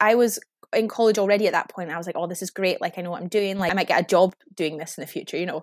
i 0.00 0.14
was 0.14 0.38
in 0.74 0.88
college 0.88 1.18
already 1.18 1.46
at 1.46 1.52
that 1.52 1.68
point. 1.68 1.90
I 1.90 1.98
was 1.98 2.06
like 2.06 2.16
oh 2.16 2.26
this 2.26 2.42
is 2.42 2.50
great. 2.50 2.80
Like 2.80 2.98
i 2.98 3.02
know 3.02 3.10
what 3.10 3.22
i'm 3.22 3.28
doing. 3.28 3.58
Like 3.58 3.72
i 3.72 3.74
might 3.74 3.88
get 3.88 4.00
a 4.00 4.06
job 4.06 4.34
doing 4.54 4.78
this 4.78 4.96
in 4.96 5.02
the 5.02 5.06
future 5.08 5.36
you 5.36 5.46
know? 5.46 5.62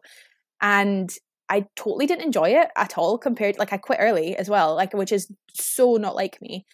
And 0.61 1.09
I 1.49 1.65
totally 1.75 2.05
didn't 2.05 2.25
enjoy 2.25 2.49
it 2.49 2.69
at 2.77 2.97
all 2.97 3.17
compared 3.17 3.57
like 3.57 3.73
I 3.73 3.77
quit 3.77 3.99
early 4.01 4.35
as 4.35 4.49
well, 4.49 4.75
like 4.75 4.93
which 4.93 5.11
is 5.11 5.31
so 5.53 5.95
not 5.95 6.15
like 6.15 6.41
me. 6.41 6.65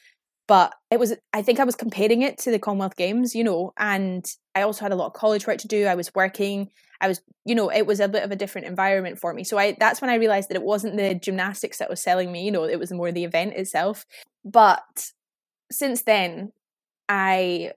But 0.48 0.74
it 0.92 1.00
was 1.00 1.14
I 1.34 1.42
think 1.42 1.60
I 1.60 1.64
was 1.64 1.76
comparing 1.76 2.22
it 2.22 2.38
to 2.40 2.52
the 2.52 2.60
Commonwealth 2.60 2.96
Games, 2.98 3.34
you 3.36 3.44
know, 3.44 3.74
and 3.78 4.26
I 4.54 4.62
also 4.62 4.82
had 4.86 4.92
a 4.92 4.96
lot 4.96 5.08
of 5.08 5.14
college 5.14 5.48
work 5.48 5.58
to 5.60 5.68
do. 5.68 5.86
I 5.86 5.96
was 5.96 6.14
working. 6.14 6.70
I 7.02 7.08
was, 7.08 7.22
you 7.46 7.56
know, 7.56 7.70
it 7.70 7.86
was 7.88 8.00
a 8.00 8.08
bit 8.08 8.24
of 8.24 8.32
a 8.32 8.36
different 8.36 8.68
environment 8.68 9.20
for 9.20 9.34
me. 9.34 9.44
So 9.44 9.58
I 9.58 9.76
that's 9.80 10.02
when 10.02 10.10
I 10.12 10.16
realized 10.16 10.50
that 10.50 10.56
it 10.56 10.64
wasn't 10.64 10.98
the 10.98 11.16
gymnastics 11.16 11.80
that 11.80 11.90
was 11.90 12.02
selling 12.02 12.32
me, 12.32 12.46
you 12.46 12.52
know, 12.52 12.66
it 12.66 12.80
was 12.80 12.92
more 12.92 13.12
the 13.12 13.24
event 13.24 13.54
itself. 13.54 14.06
But 14.44 15.12
since 15.72 16.04
then, 16.04 16.52
I 17.10 17.72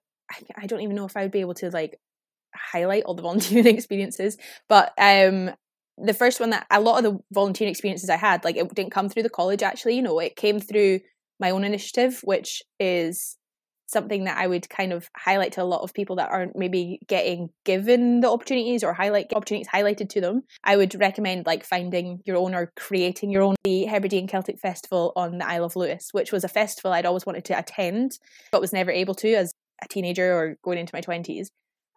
I 0.57 0.67
don't 0.67 0.81
even 0.83 0.97
know 0.97 1.07
if 1.07 1.17
I 1.17 1.23
would 1.23 1.31
be 1.31 1.40
able 1.40 1.55
to 1.55 1.71
like 1.71 1.99
highlight 2.55 3.05
all 3.05 3.14
the 3.14 3.23
volunteering 3.28 3.67
experiences, 3.67 4.37
but 4.69 4.93
um 4.99 5.52
the 6.02 6.14
first 6.14 6.40
one 6.40 6.50
that 6.50 6.67
a 6.71 6.81
lot 6.81 7.05
of 7.05 7.12
the 7.12 7.19
volunteering 7.33 7.71
experiences 7.71 8.11
I 8.11 8.17
had, 8.17 8.45
like 8.45 8.57
it 8.57 8.75
didn't 8.75 8.93
come 8.93 9.09
through 9.09 9.25
the 9.25 9.31
college 9.31 9.62
actually, 9.62 9.97
you 9.97 10.02
know, 10.02 10.19
it 10.19 10.37
came 10.37 10.61
through 10.61 11.00
my 11.40 11.50
own 11.50 11.64
initiative, 11.64 12.21
which 12.25 12.62
is 12.78 13.37
something 13.88 14.25
that 14.25 14.37
I 14.37 14.47
would 14.47 14.69
kind 14.69 14.93
of 14.93 15.09
highlight 15.17 15.52
to 15.52 15.62
a 15.62 15.64
lot 15.64 15.81
of 15.81 15.95
people 15.95 16.17
that 16.17 16.31
aren't 16.31 16.55
maybe 16.55 17.00
getting 17.09 17.49
given 17.64 18.21
the 18.21 18.31
opportunities 18.31 18.85
or 18.85 18.93
highlight 18.93 19.33
opportunities 19.35 19.69
highlighted 19.69 20.11
to 20.11 20.21
them. 20.21 20.43
I 20.62 20.76
would 20.76 20.95
recommend 21.00 21.47
like 21.47 21.64
finding 21.64 22.21
your 22.26 22.37
own 22.37 22.55
or 22.55 22.71
creating 22.76 23.31
your 23.31 23.43
own 23.43 23.55
the 23.64 23.87
Hebridean 23.87 24.28
Celtic 24.28 24.59
Festival 24.61 25.12
on 25.17 25.38
the 25.38 25.49
Isle 25.49 25.64
of 25.64 25.76
Lewis, 25.76 26.09
which 26.12 26.33
was 26.33 26.45
a 26.45 26.49
festival 26.49 26.93
I'd 26.93 27.07
always 27.07 27.25
wanted 27.25 27.47
to 27.47 27.59
attend 27.59 28.19
but 28.52 28.61
was 28.61 28.75
never 28.75 28.90
able 28.90 29.14
to 29.17 29.35
as 29.35 29.55
a 29.83 29.88
teenager 29.88 30.35
or 30.35 30.57
going 30.62 30.78
into 30.78 30.95
my 30.95 31.00
20s. 31.00 31.47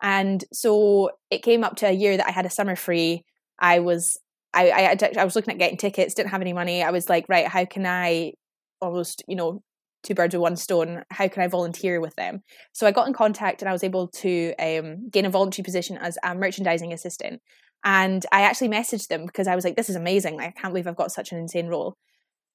And 0.01 0.43
so 0.51 1.11
it 1.29 1.43
came 1.43 1.63
up 1.63 1.75
to 1.77 1.87
a 1.87 1.91
year 1.91 2.17
that 2.17 2.27
I 2.27 2.31
had 2.31 2.45
a 2.45 2.49
summer 2.49 2.75
free 2.75 3.25
I 3.61 3.79
was 3.79 4.17
I, 4.53 4.71
I 4.71 5.09
I 5.17 5.23
was 5.23 5.35
looking 5.35 5.53
at 5.53 5.59
getting 5.59 5.77
tickets, 5.77 6.13
didn't 6.13 6.31
have 6.31 6.41
any 6.41 6.53
money. 6.53 6.83
I 6.83 6.91
was 6.91 7.07
like, 7.07 7.25
right, 7.29 7.47
how 7.47 7.63
can 7.63 7.85
I 7.85 8.33
almost 8.81 9.23
you 9.27 9.35
know 9.35 9.61
two 10.03 10.15
birds 10.15 10.33
with 10.33 10.41
one 10.41 10.55
stone. 10.55 11.03
How 11.11 11.27
can 11.27 11.43
I 11.43 11.47
volunteer 11.47 12.01
with 12.01 12.15
them? 12.15 12.41
So 12.73 12.87
I 12.87 12.91
got 12.91 13.07
in 13.07 13.13
contact 13.13 13.61
and 13.61 13.69
I 13.69 13.71
was 13.71 13.83
able 13.83 14.07
to 14.07 14.53
um, 14.59 15.09
gain 15.09 15.25
a 15.25 15.29
voluntary 15.29 15.63
position 15.63 15.97
as 15.97 16.17
a 16.23 16.33
merchandising 16.35 16.91
assistant. 16.91 17.41
And 17.83 18.25
I 18.31 18.41
actually 18.41 18.69
messaged 18.69 19.07
them 19.07 19.25
because 19.25 19.47
I 19.47 19.55
was 19.55 19.63
like, 19.63 19.75
this 19.75 19.89
is 19.89 19.95
amazing. 19.95 20.39
I 20.39 20.51
can't 20.51 20.73
believe 20.73 20.87
I've 20.87 20.95
got 20.95 21.11
such 21.11 21.31
an 21.31 21.39
insane 21.39 21.67
role. 21.67 21.97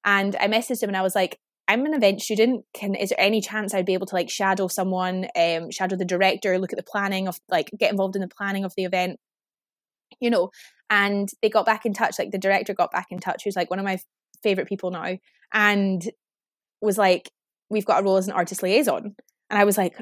And 0.05 0.35
I 0.37 0.47
messaged 0.47 0.79
them 0.79 0.89
and 0.89 0.97
I 0.97 1.01
was 1.01 1.15
like, 1.15 1.37
I'm 1.67 1.85
an 1.85 1.93
event 1.93 2.21
student. 2.21 2.63
Can 2.73 2.95
is 2.95 3.09
there 3.09 3.19
any 3.19 3.41
chance 3.41 3.73
I'd 3.73 3.85
be 3.85 3.93
able 3.93 4.05
to 4.07 4.15
like 4.15 4.29
shadow 4.29 4.67
someone, 4.67 5.27
um, 5.37 5.69
shadow 5.69 5.97
the 5.97 6.05
director, 6.05 6.57
look 6.57 6.71
at 6.71 6.77
the 6.77 6.83
planning 6.83 7.27
of 7.27 7.37
like 7.49 7.69
get 7.77 7.91
involved 7.91 8.15
in 8.15 8.21
the 8.21 8.29
planning 8.29 8.63
of 8.63 8.73
the 8.77 8.85
event, 8.85 9.19
you 10.21 10.29
know? 10.29 10.49
And 10.89 11.29
they 11.41 11.49
got 11.49 11.65
back 11.65 11.85
in 11.85 11.93
touch. 11.93 12.17
Like 12.17 12.31
the 12.31 12.37
director 12.37 12.73
got 12.73 12.91
back 12.91 13.07
in 13.11 13.19
touch, 13.19 13.43
who's 13.43 13.55
like 13.55 13.69
one 13.69 13.79
of 13.79 13.85
my 13.85 13.99
favorite 14.43 14.67
people 14.67 14.91
now, 14.91 15.17
and 15.53 16.09
was 16.81 16.97
like, 16.97 17.29
"We've 17.69 17.85
got 17.85 18.01
a 18.01 18.03
role 18.03 18.17
as 18.17 18.27
an 18.27 18.33
artist 18.33 18.63
liaison." 18.63 19.15
And 19.49 19.59
I 19.59 19.63
was 19.63 19.77
like, 19.77 19.95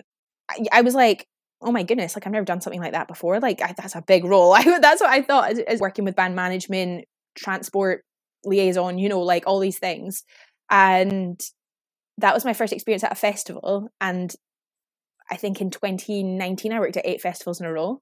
I, 0.72 0.82
was 0.82 0.96
like, 0.96 1.27
oh 1.62 1.72
my 1.72 1.84
goodness, 1.84 2.15
like 2.15 2.25
I've 2.25 2.34
never 2.34 2.46
done 2.46 2.62
something 2.62 2.82
like 2.82 2.94
that 2.94 3.08
before. 3.08 3.39
Like 3.39 3.62
I, 3.62 3.74
that's 3.77 3.96
a 3.96 4.01
big 4.01 4.25
role. 4.25 4.54
I, 4.56 4.80
that's 4.80 5.01
what 5.01 5.10
I 5.10 5.22
thought 5.22 5.58
as 5.60 5.80
working 5.80 6.06
with 6.06 6.15
band 6.15 6.36
management, 6.36 7.06
transport 7.36 8.04
liaison, 8.44 8.98
you 8.98 9.10
know, 9.10 9.22
like 9.22 9.44
all 9.48 9.60
these 9.60 9.80
things. 9.80 10.24
And 10.70 11.39
that 12.18 12.34
was 12.34 12.46
my 12.46 12.54
first 12.54 12.74
experience 12.74 13.04
at 13.04 13.12
a 13.12 13.15
festival. 13.15 13.89
And 14.00 14.34
I 15.30 15.36
think 15.36 15.62
in 15.62 15.70
2019, 15.70 16.72
I 16.72 16.80
worked 16.80 16.98
at 16.98 17.06
eight 17.06 17.22
festivals 17.22 17.60
in 17.60 17.65
a 17.65 17.74
row. 17.74 18.01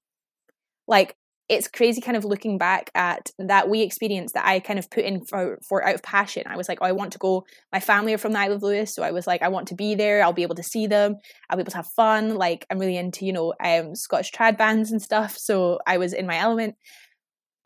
Like, 0.87 1.15
it's 1.49 1.67
crazy 1.67 1.99
kind 1.99 2.15
of 2.15 2.23
looking 2.23 2.57
back 2.57 2.89
at 2.95 3.29
that 3.37 3.69
wee 3.69 3.81
experience 3.81 4.31
that 4.31 4.45
I 4.45 4.59
kind 4.59 4.79
of 4.79 4.89
put 4.89 5.03
in 5.03 5.25
for, 5.25 5.59
for 5.67 5.85
out 5.85 5.95
of 5.95 6.01
passion. 6.01 6.43
I 6.47 6.55
was 6.55 6.69
like, 6.69 6.79
oh, 6.81 6.85
I 6.85 6.93
want 6.93 7.11
to 7.13 7.17
go. 7.17 7.45
My 7.71 7.81
family 7.81 8.13
are 8.13 8.17
from 8.17 8.31
the 8.31 8.39
Isle 8.39 8.53
of 8.53 8.63
Lewis, 8.63 8.95
so 8.95 9.03
I 9.03 9.11
was 9.11 9.27
like, 9.27 9.41
I 9.41 9.49
want 9.49 9.67
to 9.67 9.75
be 9.75 9.93
there. 9.93 10.23
I'll 10.23 10.33
be 10.33 10.43
able 10.43 10.55
to 10.55 10.63
see 10.63 10.87
them. 10.87 11.15
I'll 11.49 11.57
be 11.57 11.61
able 11.61 11.71
to 11.71 11.77
have 11.77 11.87
fun. 11.87 12.35
Like, 12.35 12.65
I'm 12.69 12.79
really 12.79 12.97
into, 12.97 13.25
you 13.25 13.33
know, 13.33 13.53
um, 13.63 13.93
Scottish 13.93 14.31
trad 14.31 14.57
bands 14.57 14.91
and 14.91 15.01
stuff. 15.01 15.37
So 15.37 15.79
I 15.85 15.97
was 15.97 16.13
in 16.13 16.25
my 16.25 16.37
element. 16.37 16.75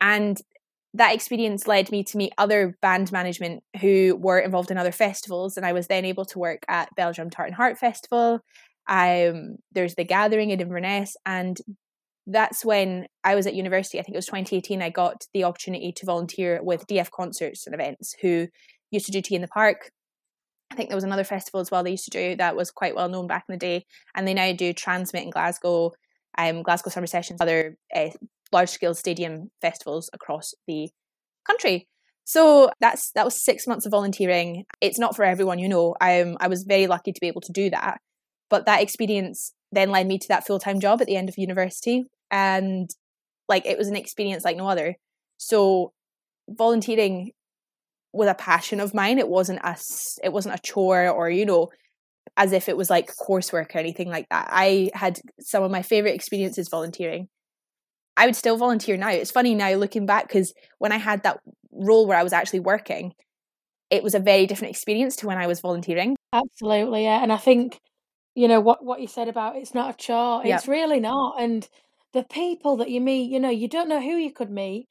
And 0.00 0.40
that 0.94 1.14
experience 1.14 1.66
led 1.66 1.90
me 1.90 2.02
to 2.02 2.16
meet 2.16 2.32
other 2.38 2.76
band 2.80 3.12
management 3.12 3.62
who 3.80 4.16
were 4.20 4.38
involved 4.38 4.70
in 4.70 4.78
other 4.78 4.92
festivals, 4.92 5.56
and 5.56 5.64
I 5.64 5.72
was 5.72 5.86
then 5.86 6.04
able 6.04 6.24
to 6.26 6.38
work 6.38 6.64
at 6.68 6.88
Belladrum 6.98 7.30
Tartan 7.30 7.54
Heart 7.54 7.78
Festival. 7.78 8.40
Um, 8.88 9.56
there's 9.72 9.94
the 9.94 10.04
Gathering 10.04 10.50
in 10.50 10.60
Inverness, 10.60 11.16
and 11.26 11.58
that's 12.28 12.64
when 12.64 13.06
I 13.24 13.34
was 13.34 13.46
at 13.46 13.54
university. 13.54 13.98
I 13.98 14.02
think 14.02 14.14
it 14.14 14.18
was 14.18 14.26
2018. 14.26 14.82
I 14.82 14.90
got 14.90 15.24
the 15.32 15.44
opportunity 15.44 15.92
to 15.92 16.06
volunteer 16.06 16.60
with 16.62 16.86
DF 16.86 17.10
Concerts 17.10 17.66
and 17.66 17.74
Events, 17.74 18.14
who 18.20 18.48
used 18.90 19.06
to 19.06 19.12
do 19.12 19.22
T 19.22 19.34
in 19.34 19.40
the 19.40 19.48
Park. 19.48 19.90
I 20.70 20.74
think 20.74 20.90
there 20.90 20.96
was 20.96 21.04
another 21.04 21.24
festival 21.24 21.60
as 21.60 21.70
well 21.70 21.82
they 21.82 21.92
used 21.92 22.04
to 22.04 22.10
do 22.10 22.36
that 22.36 22.54
was 22.54 22.70
quite 22.70 22.94
well 22.94 23.08
known 23.08 23.26
back 23.26 23.44
in 23.48 23.54
the 23.54 23.58
day, 23.58 23.86
and 24.14 24.28
they 24.28 24.34
now 24.34 24.52
do 24.52 24.74
TRNSMT 24.74 25.22
in 25.22 25.30
Glasgow, 25.30 25.92
um, 26.36 26.62
Glasgow 26.62 26.90
Summer 26.90 27.06
Sessions, 27.06 27.40
other 27.40 27.76
uh, 27.94 28.10
large 28.52 28.68
scale 28.68 28.94
stadium 28.94 29.50
festivals 29.62 30.10
across 30.12 30.52
the 30.66 30.90
country. 31.46 31.88
So 32.24 32.70
that's 32.78 33.10
that 33.12 33.24
was 33.24 33.42
six 33.42 33.66
months 33.66 33.86
of 33.86 33.92
volunteering. 33.92 34.64
It's 34.82 34.98
not 34.98 35.16
for 35.16 35.24
everyone, 35.24 35.58
you 35.58 35.68
know. 35.68 35.94
Um, 35.98 36.36
I 36.40 36.48
was 36.48 36.64
very 36.64 36.86
lucky 36.86 37.12
to 37.12 37.20
be 37.22 37.28
able 37.28 37.40
to 37.40 37.52
do 37.52 37.70
that, 37.70 38.02
but 38.50 38.66
that 38.66 38.82
experience 38.82 39.54
then 39.72 39.90
led 39.90 40.06
me 40.06 40.18
to 40.18 40.28
that 40.28 40.46
full 40.46 40.58
time 40.58 40.78
job 40.78 41.00
at 41.00 41.06
the 41.06 41.16
end 41.16 41.30
of 41.30 41.38
university, 41.38 42.04
and 42.30 42.88
like 43.48 43.66
it 43.66 43.78
was 43.78 43.88
an 43.88 43.96
experience 43.96 44.44
like 44.44 44.56
no 44.56 44.68
other. 44.68 44.96
So 45.38 45.92
volunteering 46.48 47.32
was 48.12 48.28
a 48.28 48.34
passion 48.34 48.80
of 48.80 48.94
mine. 48.94 49.18
It 49.18 49.28
wasn't 49.28 49.60
a 49.62 49.76
it 50.22 50.32
wasn't 50.32 50.54
a 50.54 50.62
chore 50.62 51.08
or 51.08 51.30
you 51.30 51.46
know 51.46 51.68
as 52.36 52.52
if 52.52 52.68
it 52.68 52.76
was 52.76 52.90
like 52.90 53.10
coursework 53.28 53.74
or 53.74 53.78
anything 53.78 54.08
like 54.08 54.26
that. 54.30 54.48
I 54.50 54.90
had 54.94 55.18
some 55.40 55.62
of 55.62 55.70
my 55.70 55.82
favorite 55.82 56.14
experiences 56.14 56.68
volunteering. 56.70 57.28
I 58.16 58.26
would 58.26 58.36
still 58.36 58.56
volunteer 58.56 58.96
now. 58.96 59.10
It's 59.10 59.30
funny 59.30 59.54
now 59.54 59.72
looking 59.74 60.06
back 60.06 60.26
because 60.26 60.52
when 60.78 60.92
I 60.92 60.96
had 60.96 61.22
that 61.22 61.38
role 61.72 62.06
where 62.06 62.18
I 62.18 62.22
was 62.22 62.32
actually 62.32 62.60
working, 62.60 63.12
it 63.90 64.02
was 64.02 64.14
a 64.14 64.20
very 64.20 64.46
different 64.46 64.72
experience 64.72 65.16
to 65.16 65.26
when 65.26 65.38
I 65.38 65.46
was 65.46 65.60
volunteering. 65.60 66.16
Absolutely, 66.32 67.04
yeah. 67.04 67.22
And 67.22 67.32
I 67.32 67.36
think, 67.36 67.80
you 68.34 68.48
know, 68.48 68.60
what 68.60 68.84
what 68.84 69.00
you 69.00 69.06
said 69.06 69.28
about 69.28 69.56
it's 69.56 69.74
not 69.74 69.94
a 69.94 69.96
chore. 69.96 70.42
It's 70.44 70.68
really 70.68 71.00
not. 71.00 71.40
And 71.40 71.66
the 72.12 72.24
people 72.24 72.78
that 72.78 72.90
you 72.90 73.00
meet, 73.00 73.30
you 73.30 73.40
know, 73.40 73.50
you 73.50 73.68
don't 73.68 73.88
know 73.88 74.00
who 74.00 74.16
you 74.16 74.32
could 74.32 74.50
meet. 74.50 74.88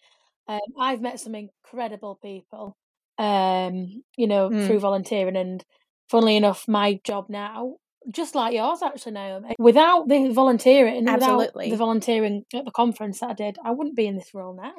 Um, 0.47 0.59
I've 0.79 1.01
met 1.01 1.19
some 1.19 1.36
incredible 1.36 2.19
people, 2.21 2.77
um, 3.17 4.03
you 4.15 4.27
know, 4.27 4.50
mm. 4.50 4.65
through 4.65 4.79
volunteering. 4.79 5.36
And 5.36 5.63
funnily 6.09 6.36
enough, 6.36 6.67
my 6.67 7.00
job 7.03 7.25
now 7.29 7.75
just 8.12 8.36
like 8.36 8.53
yours, 8.53 8.81
actually, 8.81 9.13
Naomi. 9.13 9.55
Without 9.59 10.07
the 10.07 10.29
volunteering, 10.29 11.07
Absolutely. 11.07 11.65
without 11.65 11.69
the 11.69 11.75
volunteering 11.75 12.45
at 12.53 12.65
the 12.65 12.71
conference 12.71 13.19
that 13.19 13.31
I 13.31 13.33
did, 13.33 13.57
I 13.63 13.71
wouldn't 13.71 13.95
be 13.95 14.07
in 14.07 14.15
this 14.15 14.33
role 14.33 14.55
now. 14.55 14.74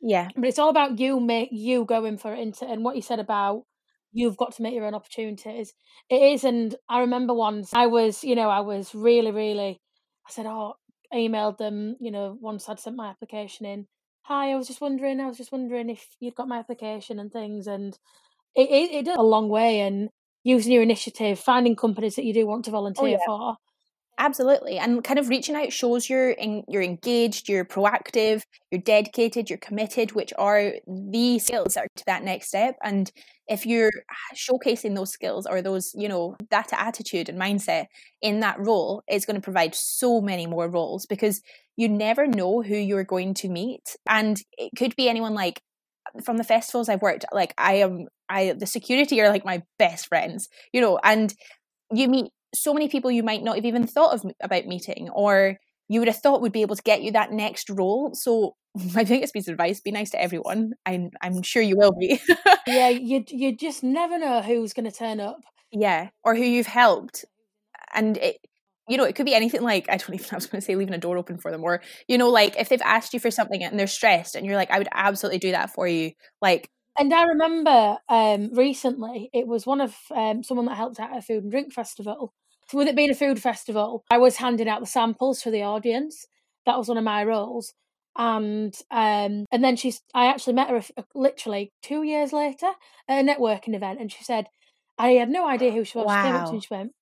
Yeah, 0.00 0.28
but 0.34 0.46
it's 0.46 0.58
all 0.58 0.68
about 0.68 0.98
you 0.98 1.20
make 1.20 1.50
you 1.52 1.84
going 1.84 2.18
for 2.18 2.34
it, 2.34 2.40
Into, 2.40 2.66
and 2.66 2.84
what 2.84 2.96
you 2.96 3.02
said 3.02 3.20
about 3.20 3.62
you've 4.12 4.36
got 4.36 4.54
to 4.56 4.62
make 4.62 4.74
your 4.74 4.84
own 4.84 4.94
opportunities. 4.94 5.72
It 6.10 6.22
is, 6.34 6.44
and 6.44 6.74
I 6.88 7.00
remember 7.00 7.34
once 7.34 7.72
I 7.72 7.86
was, 7.86 8.24
you 8.24 8.34
know, 8.34 8.50
I 8.50 8.60
was 8.60 8.94
really, 8.94 9.30
really. 9.30 9.80
I 10.26 10.30
said, 10.30 10.46
"Oh," 10.46 10.74
I 11.12 11.16
emailed 11.16 11.58
them. 11.58 11.96
You 12.00 12.10
know, 12.10 12.36
once 12.40 12.68
I'd 12.68 12.80
sent 12.80 12.96
my 12.96 13.08
application 13.08 13.66
in. 13.66 13.86
Hi, 14.22 14.52
I 14.52 14.56
was 14.56 14.68
just 14.68 14.80
wondering. 14.80 15.20
I 15.20 15.26
was 15.26 15.36
just 15.36 15.52
wondering 15.52 15.90
if 15.90 16.06
you'd 16.20 16.34
got 16.34 16.48
my 16.48 16.58
application 16.58 17.18
and 17.18 17.32
things, 17.32 17.66
and 17.66 17.98
it 18.54 18.70
it, 18.70 18.92
it 18.92 19.04
does 19.04 19.18
a 19.18 19.22
long 19.22 19.48
way. 19.48 19.80
And 19.80 20.10
using 20.44 20.72
your 20.72 20.82
initiative, 20.82 21.38
finding 21.38 21.76
companies 21.76 22.16
that 22.16 22.24
you 22.24 22.34
do 22.34 22.46
want 22.46 22.64
to 22.66 22.70
oh, 22.70 22.72
volunteer 22.72 23.04
oh, 23.04 23.08
yeah. 23.08 23.18
for. 23.26 23.56
Absolutely, 24.18 24.78
and 24.78 25.02
kind 25.02 25.18
of 25.18 25.28
reaching 25.30 25.54
out 25.56 25.72
shows 25.72 26.08
you're 26.08 26.30
in, 26.32 26.62
you're 26.68 26.82
engaged, 26.82 27.48
you're 27.48 27.64
proactive, 27.64 28.42
you're 28.70 28.80
dedicated, 28.80 29.48
you're 29.48 29.58
committed, 29.58 30.12
which 30.12 30.32
are 30.38 30.74
the 30.86 31.38
skills 31.38 31.74
that 31.74 31.84
are 31.84 31.88
to 31.96 32.04
that 32.06 32.22
next 32.22 32.48
step. 32.48 32.76
And 32.84 33.10
if 33.48 33.64
you're 33.64 33.90
showcasing 34.36 34.94
those 34.94 35.10
skills 35.10 35.46
or 35.46 35.62
those, 35.62 35.92
you 35.96 36.08
know, 36.08 36.36
that 36.50 36.68
attitude 36.72 37.28
and 37.30 37.40
mindset 37.40 37.86
in 38.20 38.40
that 38.40 38.60
role, 38.60 39.02
it's 39.08 39.24
going 39.24 39.34
to 39.36 39.40
provide 39.40 39.74
so 39.74 40.20
many 40.20 40.46
more 40.46 40.68
roles 40.68 41.06
because 41.06 41.40
you 41.76 41.88
never 41.88 42.26
know 42.26 42.60
who 42.62 42.76
you're 42.76 43.04
going 43.04 43.32
to 43.34 43.48
meet, 43.48 43.96
and 44.08 44.42
it 44.58 44.70
could 44.76 44.94
be 44.94 45.08
anyone 45.08 45.34
like 45.34 45.62
from 46.24 46.36
the 46.38 46.44
festivals 46.44 46.88
I've 46.88 47.02
worked, 47.02 47.24
like 47.32 47.54
I 47.58 47.74
am, 47.76 48.08
I 48.28 48.52
the 48.52 48.66
security 48.66 49.20
are 49.22 49.30
like 49.30 49.44
my 49.46 49.62
best 49.78 50.08
friends, 50.08 50.48
you 50.72 50.80
know, 50.82 50.98
and 51.04 51.34
you 51.92 52.08
meet 52.08 52.32
so 52.54 52.74
many 52.74 52.88
people 52.88 53.10
you 53.10 53.22
might 53.22 53.42
not 53.42 53.56
have 53.56 53.64
even 53.64 53.86
thought 53.86 54.14
of 54.14 54.30
about 54.40 54.66
meeting, 54.66 55.08
or 55.10 55.58
you 55.88 56.00
would 56.00 56.08
have 56.08 56.18
thought 56.18 56.40
would 56.40 56.52
be 56.52 56.62
able 56.62 56.76
to 56.76 56.82
get 56.82 57.02
you 57.02 57.12
that 57.12 57.32
next 57.32 57.70
role. 57.70 58.14
So 58.14 58.56
my 58.94 59.04
biggest 59.04 59.34
piece 59.34 59.48
of 59.48 59.52
advice: 59.52 59.80
be 59.80 59.90
nice 59.90 60.10
to 60.10 60.20
everyone. 60.20 60.72
I'm 60.86 61.10
I'm 61.20 61.42
sure 61.42 61.62
you 61.62 61.76
will 61.76 61.92
be. 61.92 62.20
yeah, 62.66 62.88
you 62.88 63.24
you 63.28 63.56
just 63.56 63.82
never 63.82 64.18
know 64.18 64.42
who's 64.42 64.72
going 64.72 64.90
to 64.90 64.96
turn 64.96 65.20
up. 65.20 65.40
Yeah, 65.70 66.08
or 66.24 66.34
who 66.34 66.42
you've 66.42 66.66
helped, 66.66 67.24
and 67.94 68.16
it 68.18 68.38
you 68.88 68.96
know, 68.96 69.04
it 69.04 69.14
could 69.14 69.26
be 69.26 69.34
anything 69.34 69.62
like, 69.62 69.88
I 69.88 69.96
don't 69.96 70.14
even, 70.14 70.26
I 70.32 70.36
was 70.36 70.46
going 70.46 70.60
to 70.60 70.64
say 70.64 70.76
leaving 70.76 70.94
a 70.94 70.98
door 70.98 71.16
open 71.16 71.38
for 71.38 71.50
them, 71.50 71.64
or, 71.64 71.82
you 72.08 72.18
know, 72.18 72.28
like 72.28 72.56
if 72.58 72.68
they've 72.68 72.82
asked 72.82 73.14
you 73.14 73.20
for 73.20 73.30
something 73.30 73.62
and 73.62 73.78
they're 73.78 73.86
stressed 73.86 74.34
and 74.34 74.44
you're 74.44 74.56
like, 74.56 74.70
I 74.70 74.78
would 74.78 74.88
absolutely 74.92 75.38
do 75.38 75.52
that 75.52 75.70
for 75.70 75.86
you. 75.86 76.12
Like, 76.40 76.68
and 76.98 77.12
I 77.14 77.22
remember 77.24 77.96
um, 78.08 78.50
recently, 78.52 79.30
it 79.32 79.46
was 79.46 79.66
one 79.66 79.80
of 79.80 79.94
um, 80.14 80.42
someone 80.42 80.66
that 80.66 80.76
helped 80.76 81.00
out 81.00 81.12
at 81.12 81.18
a 81.18 81.22
food 81.22 81.42
and 81.42 81.50
drink 81.50 81.72
festival. 81.72 82.34
With 82.72 82.88
it 82.88 82.96
being 82.96 83.10
a 83.10 83.14
food 83.14 83.40
festival, 83.40 84.04
I 84.10 84.18
was 84.18 84.36
handing 84.36 84.68
out 84.68 84.80
the 84.80 84.86
samples 84.86 85.42
for 85.42 85.50
the 85.50 85.62
audience. 85.62 86.26
That 86.66 86.78
was 86.78 86.88
one 86.88 86.98
of 86.98 87.04
my 87.04 87.24
roles. 87.24 87.74
And 88.16 88.74
um, 88.90 89.46
and 89.50 89.64
then 89.64 89.76
she's, 89.76 90.02
I 90.14 90.26
actually 90.26 90.52
met 90.54 90.70
her 90.70 90.82
literally 91.14 91.72
two 91.82 92.02
years 92.02 92.32
later 92.32 92.70
at 93.08 93.24
a 93.24 93.26
networking 93.26 93.74
event, 93.74 94.00
and 94.00 94.12
she 94.12 94.22
said, 94.24 94.46
I 94.98 95.12
had 95.12 95.30
no 95.30 95.46
idea 95.48 95.72
who 95.72 95.84
she 95.84 95.98
was. 95.98 96.06
Wow. 96.06 96.22
She 96.22 96.26
came 96.28 96.36
up 96.36 96.44
to 96.46 96.52
me 96.52 96.56
and 96.56 96.64
she 96.64 96.74
went, 96.74 96.92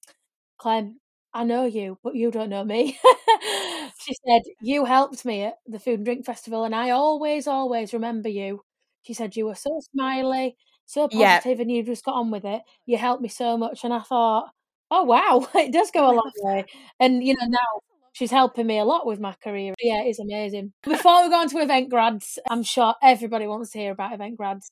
Clem, 0.59 1.01
I 1.35 1.45
know 1.45 1.65
you, 1.65 1.99
but 2.03 2.15
you 2.15 2.31
don't 2.31 2.51
know 2.51 2.65
me. 2.65 2.99
she 4.01 4.15
said, 4.27 4.43
You 4.61 4.85
helped 4.85 5.25
me 5.25 5.45
at 5.45 5.55
the 5.67 5.79
Food 5.79 5.97
and 6.01 6.05
Drink 6.05 6.25
Festival, 6.27 6.65
and 6.65 6.75
I 6.75 6.91
always, 6.91 7.47
always 7.47 7.93
remember 7.93 8.29
you. 8.29 8.63
She 9.03 9.15
said, 9.15 9.37
You 9.37 9.47
were 9.47 9.55
so 9.55 9.81
smiley, 9.93 10.57
so 10.87 11.09
positive, 11.09 11.59
yeah. 11.59 11.63
and 11.63 11.71
you 11.71 11.83
just 11.83 12.05
got 12.05 12.15
on 12.15 12.31
with 12.31 12.45
it. 12.45 12.63
You 12.87 12.99
helped 12.99 13.23
me 13.23 13.29
so 13.29 13.57
much. 13.57 13.85
And 13.85 13.95
I 13.95 14.01
thought, 14.01 14.51
Oh, 14.91 15.05
wow, 15.05 15.49
it 15.55 15.73
does 15.73 15.91
go 15.91 16.11
a 16.11 16.15
long 16.15 16.33
way. 16.43 16.65
And, 16.99 17.23
you 17.23 17.35
know, 17.35 17.47
now 17.47 17.81
she's 18.13 18.31
helping 18.31 18.67
me 18.67 18.79
a 18.79 18.85
lot 18.85 19.07
with 19.07 19.21
my 19.21 19.35
career. 19.43 19.75
Yeah, 19.81 20.03
it's 20.05 20.19
amazing. 20.19 20.73
Before 20.83 21.23
we 21.23 21.29
go 21.29 21.37
on 21.41 21.49
to 21.51 21.59
event 21.59 21.91
grads, 21.91 22.39
I'm 22.49 22.63
sure 22.63 22.95
everybody 23.03 23.47
wants 23.47 23.71
to 23.71 23.79
hear 23.79 23.93
about 23.93 24.13
event 24.13 24.37
grads 24.37 24.71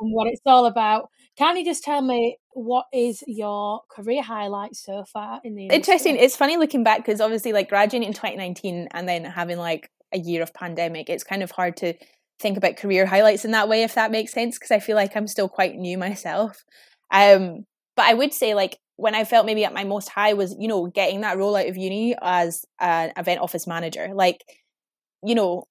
and 0.00 0.12
what 0.12 0.28
it's 0.28 0.40
all 0.46 0.66
about. 0.66 1.08
Can 1.36 1.56
you 1.56 1.64
just 1.64 1.82
tell 1.84 2.02
me 2.02 2.36
what 2.52 2.86
is 2.92 3.22
your 3.26 3.80
career 3.90 4.22
highlight 4.22 4.76
so 4.76 5.04
far 5.10 5.40
in 5.44 5.54
the 5.54 5.64
industry? 5.64 5.76
Interesting. 5.76 6.16
It's 6.16 6.36
funny 6.36 6.56
looking 6.56 6.84
back 6.84 6.98
because 6.98 7.20
obviously, 7.20 7.52
like 7.52 7.68
graduating 7.68 8.06
in 8.06 8.12
2019 8.12 8.88
and 8.92 9.08
then 9.08 9.24
having 9.24 9.58
like 9.58 9.88
a 10.12 10.18
year 10.18 10.42
of 10.42 10.52
pandemic, 10.52 11.08
it's 11.08 11.24
kind 11.24 11.42
of 11.42 11.50
hard 11.52 11.76
to 11.78 11.94
think 12.38 12.56
about 12.56 12.76
career 12.76 13.06
highlights 13.06 13.44
in 13.44 13.52
that 13.52 13.68
way, 13.68 13.82
if 13.82 13.94
that 13.94 14.10
makes 14.10 14.32
sense. 14.32 14.58
Because 14.58 14.72
I 14.72 14.80
feel 14.80 14.96
like 14.96 15.16
I'm 15.16 15.26
still 15.28 15.48
quite 15.48 15.76
new 15.76 15.96
myself. 15.96 16.62
Um, 17.10 17.64
but 17.96 18.06
I 18.06 18.14
would 18.14 18.34
say 18.34 18.54
like 18.54 18.78
when 18.96 19.14
I 19.14 19.24
felt 19.24 19.46
maybe 19.46 19.64
at 19.64 19.74
my 19.74 19.84
most 19.84 20.08
high 20.08 20.34
was, 20.34 20.54
you 20.58 20.68
know, 20.68 20.86
getting 20.86 21.22
that 21.22 21.38
role 21.38 21.56
out 21.56 21.68
of 21.68 21.76
uni 21.76 22.14
as 22.20 22.64
an 22.80 23.12
event 23.16 23.40
office 23.40 23.66
manager. 23.66 24.10
Like, 24.14 24.44
you 25.24 25.34
know, 25.34 25.64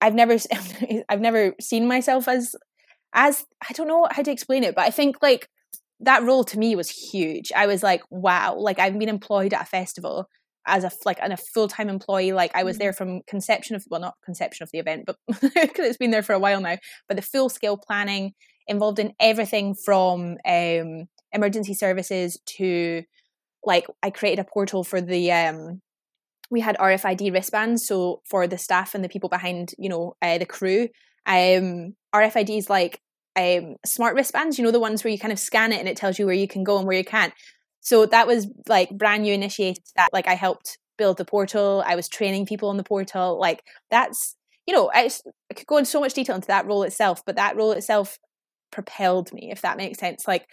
I've 0.00 0.14
never 0.14 0.36
I've 1.08 1.20
never 1.20 1.54
seen 1.60 1.86
myself 1.86 2.28
as 2.28 2.54
as 3.12 3.44
I 3.68 3.72
don't 3.72 3.88
know 3.88 4.08
how 4.10 4.22
to 4.22 4.30
explain 4.30 4.64
it, 4.64 4.74
but 4.74 4.84
I 4.84 4.90
think 4.90 5.16
like 5.22 5.48
that 6.00 6.22
role 6.22 6.44
to 6.44 6.58
me 6.58 6.76
was 6.76 6.88
huge. 6.88 7.52
I 7.54 7.66
was 7.66 7.82
like, 7.82 8.02
wow, 8.10 8.56
like 8.56 8.78
I've 8.78 8.98
been 8.98 9.08
employed 9.08 9.52
at 9.52 9.62
a 9.62 9.66
festival 9.66 10.28
as 10.66 10.84
a 10.84 10.90
like 11.04 11.18
and 11.22 11.32
a 11.32 11.36
full-time 11.36 11.88
employee 11.88 12.32
like 12.32 12.50
i 12.54 12.62
was 12.62 12.78
there 12.78 12.92
mm-hmm. 12.92 13.14
from 13.14 13.22
conception 13.26 13.76
of 13.76 13.84
well 13.88 14.00
not 14.00 14.14
conception 14.24 14.62
of 14.62 14.70
the 14.72 14.78
event 14.78 15.04
but 15.06 15.16
because 15.26 15.86
it's 15.86 15.96
been 15.96 16.10
there 16.10 16.22
for 16.22 16.34
a 16.34 16.38
while 16.38 16.60
now 16.60 16.76
but 17.08 17.16
the 17.16 17.22
full 17.22 17.48
scale 17.48 17.76
planning 17.76 18.32
involved 18.66 18.98
in 18.98 19.12
everything 19.18 19.74
from 19.74 20.36
um 20.46 21.06
emergency 21.32 21.74
services 21.74 22.38
to 22.46 23.02
like 23.64 23.86
I 24.02 24.10
created 24.10 24.40
a 24.40 24.44
portal 24.44 24.84
for 24.84 25.00
the 25.00 25.32
um 25.32 25.80
we 26.50 26.60
had 26.60 26.76
RFID 26.78 27.32
wristbands 27.32 27.86
so 27.86 28.22
for 28.24 28.46
the 28.46 28.58
staff 28.58 28.94
and 28.94 29.04
the 29.04 29.08
people 29.08 29.28
behind 29.28 29.74
you 29.78 29.88
know 29.88 30.14
uh, 30.22 30.38
the 30.38 30.46
crew 30.46 30.88
um 31.26 31.94
RFIDs 32.14 32.68
like 32.68 33.00
um 33.36 33.76
smart 33.84 34.14
wristbands 34.14 34.58
you 34.58 34.64
know 34.64 34.70
the 34.70 34.80
ones 34.80 35.04
where 35.04 35.12
you 35.12 35.18
kind 35.18 35.32
of 35.32 35.38
scan 35.38 35.72
it 35.72 35.78
and 35.78 35.88
it 35.88 35.96
tells 35.96 36.18
you 36.18 36.26
where 36.26 36.34
you 36.34 36.48
can 36.48 36.64
go 36.64 36.78
and 36.78 36.86
where 36.86 36.96
you 36.96 37.04
can't. 37.04 37.32
So 37.82 38.04
that 38.06 38.26
was 38.26 38.46
like 38.68 38.90
brand 38.90 39.22
new 39.22 39.32
initiated 39.32 39.82
that 39.96 40.10
like 40.12 40.28
I 40.28 40.34
helped 40.34 40.78
build 40.98 41.16
the 41.16 41.24
portal 41.24 41.82
I 41.86 41.96
was 41.96 42.08
training 42.08 42.44
people 42.46 42.68
on 42.68 42.76
the 42.76 42.84
portal 42.84 43.38
like 43.38 43.62
that's 43.90 44.36
you 44.66 44.74
know 44.74 44.90
I, 44.92 45.10
I 45.50 45.54
could 45.54 45.66
go 45.66 45.78
in 45.78 45.86
so 45.86 46.00
much 46.00 46.12
detail 46.12 46.36
into 46.36 46.48
that 46.48 46.66
role 46.66 46.82
itself 46.82 47.22
but 47.24 47.36
that 47.36 47.56
role 47.56 47.72
itself 47.72 48.18
propelled 48.70 49.32
me 49.32 49.50
if 49.50 49.62
that 49.62 49.76
makes 49.76 49.98
sense. 49.98 50.26
Like 50.26 50.46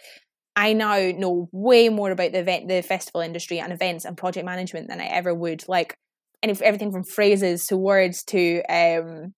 I 0.58 0.72
now 0.72 1.12
know 1.16 1.48
way 1.52 1.88
more 1.88 2.10
about 2.10 2.32
the 2.32 2.40
event, 2.40 2.66
the 2.66 2.82
festival 2.82 3.20
industry 3.20 3.60
and 3.60 3.72
events 3.72 4.04
and 4.04 4.16
project 4.16 4.44
management 4.44 4.88
than 4.88 5.00
I 5.00 5.04
ever 5.04 5.32
would. 5.32 5.62
Like, 5.68 5.96
and 6.42 6.50
everything 6.60 6.90
from 6.90 7.04
phrases 7.04 7.66
to 7.66 7.76
words 7.76 8.24
to 8.24 8.62
um, 8.68 9.34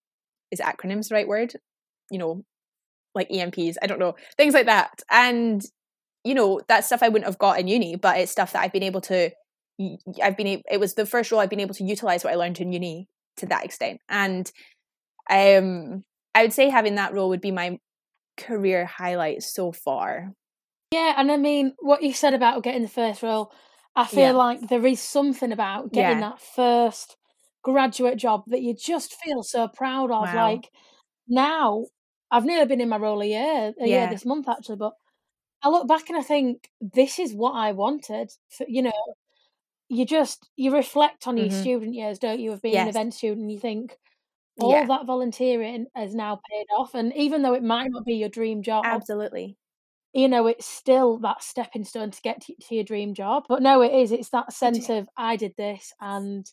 is 0.51 0.61
acronyms 0.61 1.09
the 1.09 1.17
right 1.17 1.29
word? 1.29 1.53
You 2.11 2.19
know, 2.19 2.43
like 3.15 3.29
EMPs. 3.29 3.77
I 3.83 3.87
don't 3.87 3.99
know 3.99 4.15
things 4.39 4.55
like 4.55 4.65
that. 4.65 5.03
And 5.11 5.61
you 6.25 6.35
know, 6.35 6.63
that 6.69 6.87
stuff 6.87 7.03
I 7.03 7.09
wouldn't 7.11 7.27
have 7.27 7.39
got 7.39 7.61
in 7.61 7.69
uni, 7.69 7.97
but 7.97 8.17
it's 8.17 8.33
stuff 8.33 8.55
that 8.55 8.63
I've 8.63 8.73
been 8.73 8.83
able 8.83 9.03
to. 9.03 9.31
I've 10.23 10.39
been. 10.39 10.63
It 10.71 10.81
was 10.81 10.95
the 10.95 11.07
first 11.07 11.31
role 11.31 11.41
I've 11.43 11.51
been 11.51 11.61
able 11.61 11.75
to 11.75 11.85
utilize 11.85 12.25
what 12.25 12.33
I 12.33 12.37
learned 12.37 12.61
in 12.61 12.73
uni 12.73 13.09
to 13.37 13.47
that 13.47 13.67
extent, 13.67 14.01
and 14.09 14.51
um, 15.31 16.03
I 16.35 16.43
would 16.43 16.55
say 16.55 16.71
having 16.71 16.95
that 16.95 17.13
role 17.13 17.29
would 17.29 17.43
be 17.43 17.51
my 17.51 17.79
career 18.39 18.87
highlight 18.87 19.43
so 19.43 19.71
far 19.71 20.33
yeah, 20.91 21.15
and 21.17 21.31
I 21.31 21.37
mean 21.37 21.75
what 21.79 22.03
you 22.03 22.13
said 22.13 22.35
about 22.35 22.63
getting 22.63 22.83
the 22.83 22.89
first 22.89 23.23
role, 23.23 23.53
I 23.95 24.07
feel 24.07 24.21
yeah. 24.21 24.33
like 24.33 24.69
there 24.69 24.87
is 24.87 25.01
something 25.01 25.53
about 25.53 25.93
getting 25.93 26.21
yeah. 26.21 26.31
that 26.31 26.41
first 26.41 27.17
graduate 27.63 28.17
job 28.17 28.45
that 28.49 28.63
you 28.63 28.75
just 28.75 29.15
feel 29.15 29.43
so 29.43 29.69
proud 29.69 30.11
of. 30.11 30.33
Wow. 30.33 30.51
Like 30.51 30.71
now, 31.29 31.87
I've 32.31 32.45
nearly 32.45 32.67
been 32.67 32.81
in 32.81 32.89
my 32.89 32.97
role 32.97 33.21
a 33.21 33.27
year, 33.27 33.73
a 33.81 33.87
yeah. 33.87 33.87
year 33.87 34.09
this 34.11 34.25
month 34.25 34.49
actually, 34.49 34.77
but 34.77 34.93
I 35.63 35.69
look 35.69 35.87
back 35.87 36.09
and 36.09 36.19
I 36.19 36.23
think 36.23 36.71
this 36.81 37.19
is 37.19 37.35
what 37.35 37.53
I 37.53 37.73
wanted. 37.73 38.31
For, 38.49 38.67
you 38.69 38.83
know, 38.83 38.93
you 39.89 40.07
just 40.07 40.49
you 40.57 40.75
reflect 40.75 41.27
on 41.27 41.37
mm-hmm. 41.37 41.51
your 41.51 41.61
student 41.61 41.95
years, 41.95 42.19
don't 42.19 42.41
you, 42.41 42.53
of 42.53 42.63
being 42.63 42.75
yes. 42.75 42.85
an 42.85 42.89
event 42.89 43.15
student? 43.15 43.43
And 43.43 43.53
you 43.53 43.59
think 43.59 43.97
all 44.59 44.73
yeah. 44.73 44.87
that 44.87 45.07
volunteering 45.07 45.87
has 45.95 46.15
now 46.15 46.41
paid 46.51 46.67
off, 46.77 46.95
and 46.95 47.15
even 47.15 47.43
though 47.43 47.55
it 47.55 47.63
might 47.63 47.91
not 47.91 48.05
be 48.05 48.15
your 48.15 48.29
dream 48.29 48.63
job, 48.63 48.85
absolutely, 48.87 49.57
you 50.13 50.29
know, 50.29 50.47
it's 50.47 50.67
still 50.67 51.19
that 51.19 51.43
stepping 51.43 51.85
stone 51.85 52.11
to 52.11 52.21
get 52.23 52.43
to, 52.43 52.55
to 52.69 52.75
your 52.75 52.85
dream 52.85 53.15
job. 53.15 53.45
But 53.49 53.63
no, 53.63 53.83
it 53.83 53.93
is. 53.93 54.13
It's 54.13 54.31
that 54.31 54.53
sense 54.53 54.89
of 54.89 55.09
I 55.17 55.37
did 55.37 55.55
this, 55.57 55.93
and 56.01 56.51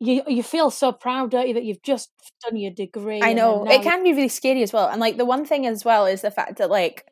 you 0.00 0.22
you 0.26 0.42
feel 0.42 0.70
so 0.70 0.92
proud, 0.92 1.30
don't 1.30 1.46
you, 1.48 1.54
that 1.54 1.64
you've 1.64 1.82
just 1.82 2.10
done 2.42 2.56
your 2.56 2.72
degree. 2.72 3.20
I 3.22 3.32
know 3.32 3.64
it 3.68 3.82
can 3.82 4.02
be 4.02 4.12
really 4.12 4.28
scary 4.28 4.62
as 4.62 4.72
well. 4.72 4.88
And 4.88 5.00
like 5.00 5.16
the 5.16 5.24
one 5.24 5.44
thing 5.44 5.66
as 5.66 5.84
well 5.84 6.06
is 6.06 6.22
the 6.22 6.30
fact 6.30 6.58
that 6.58 6.70
like, 6.70 7.06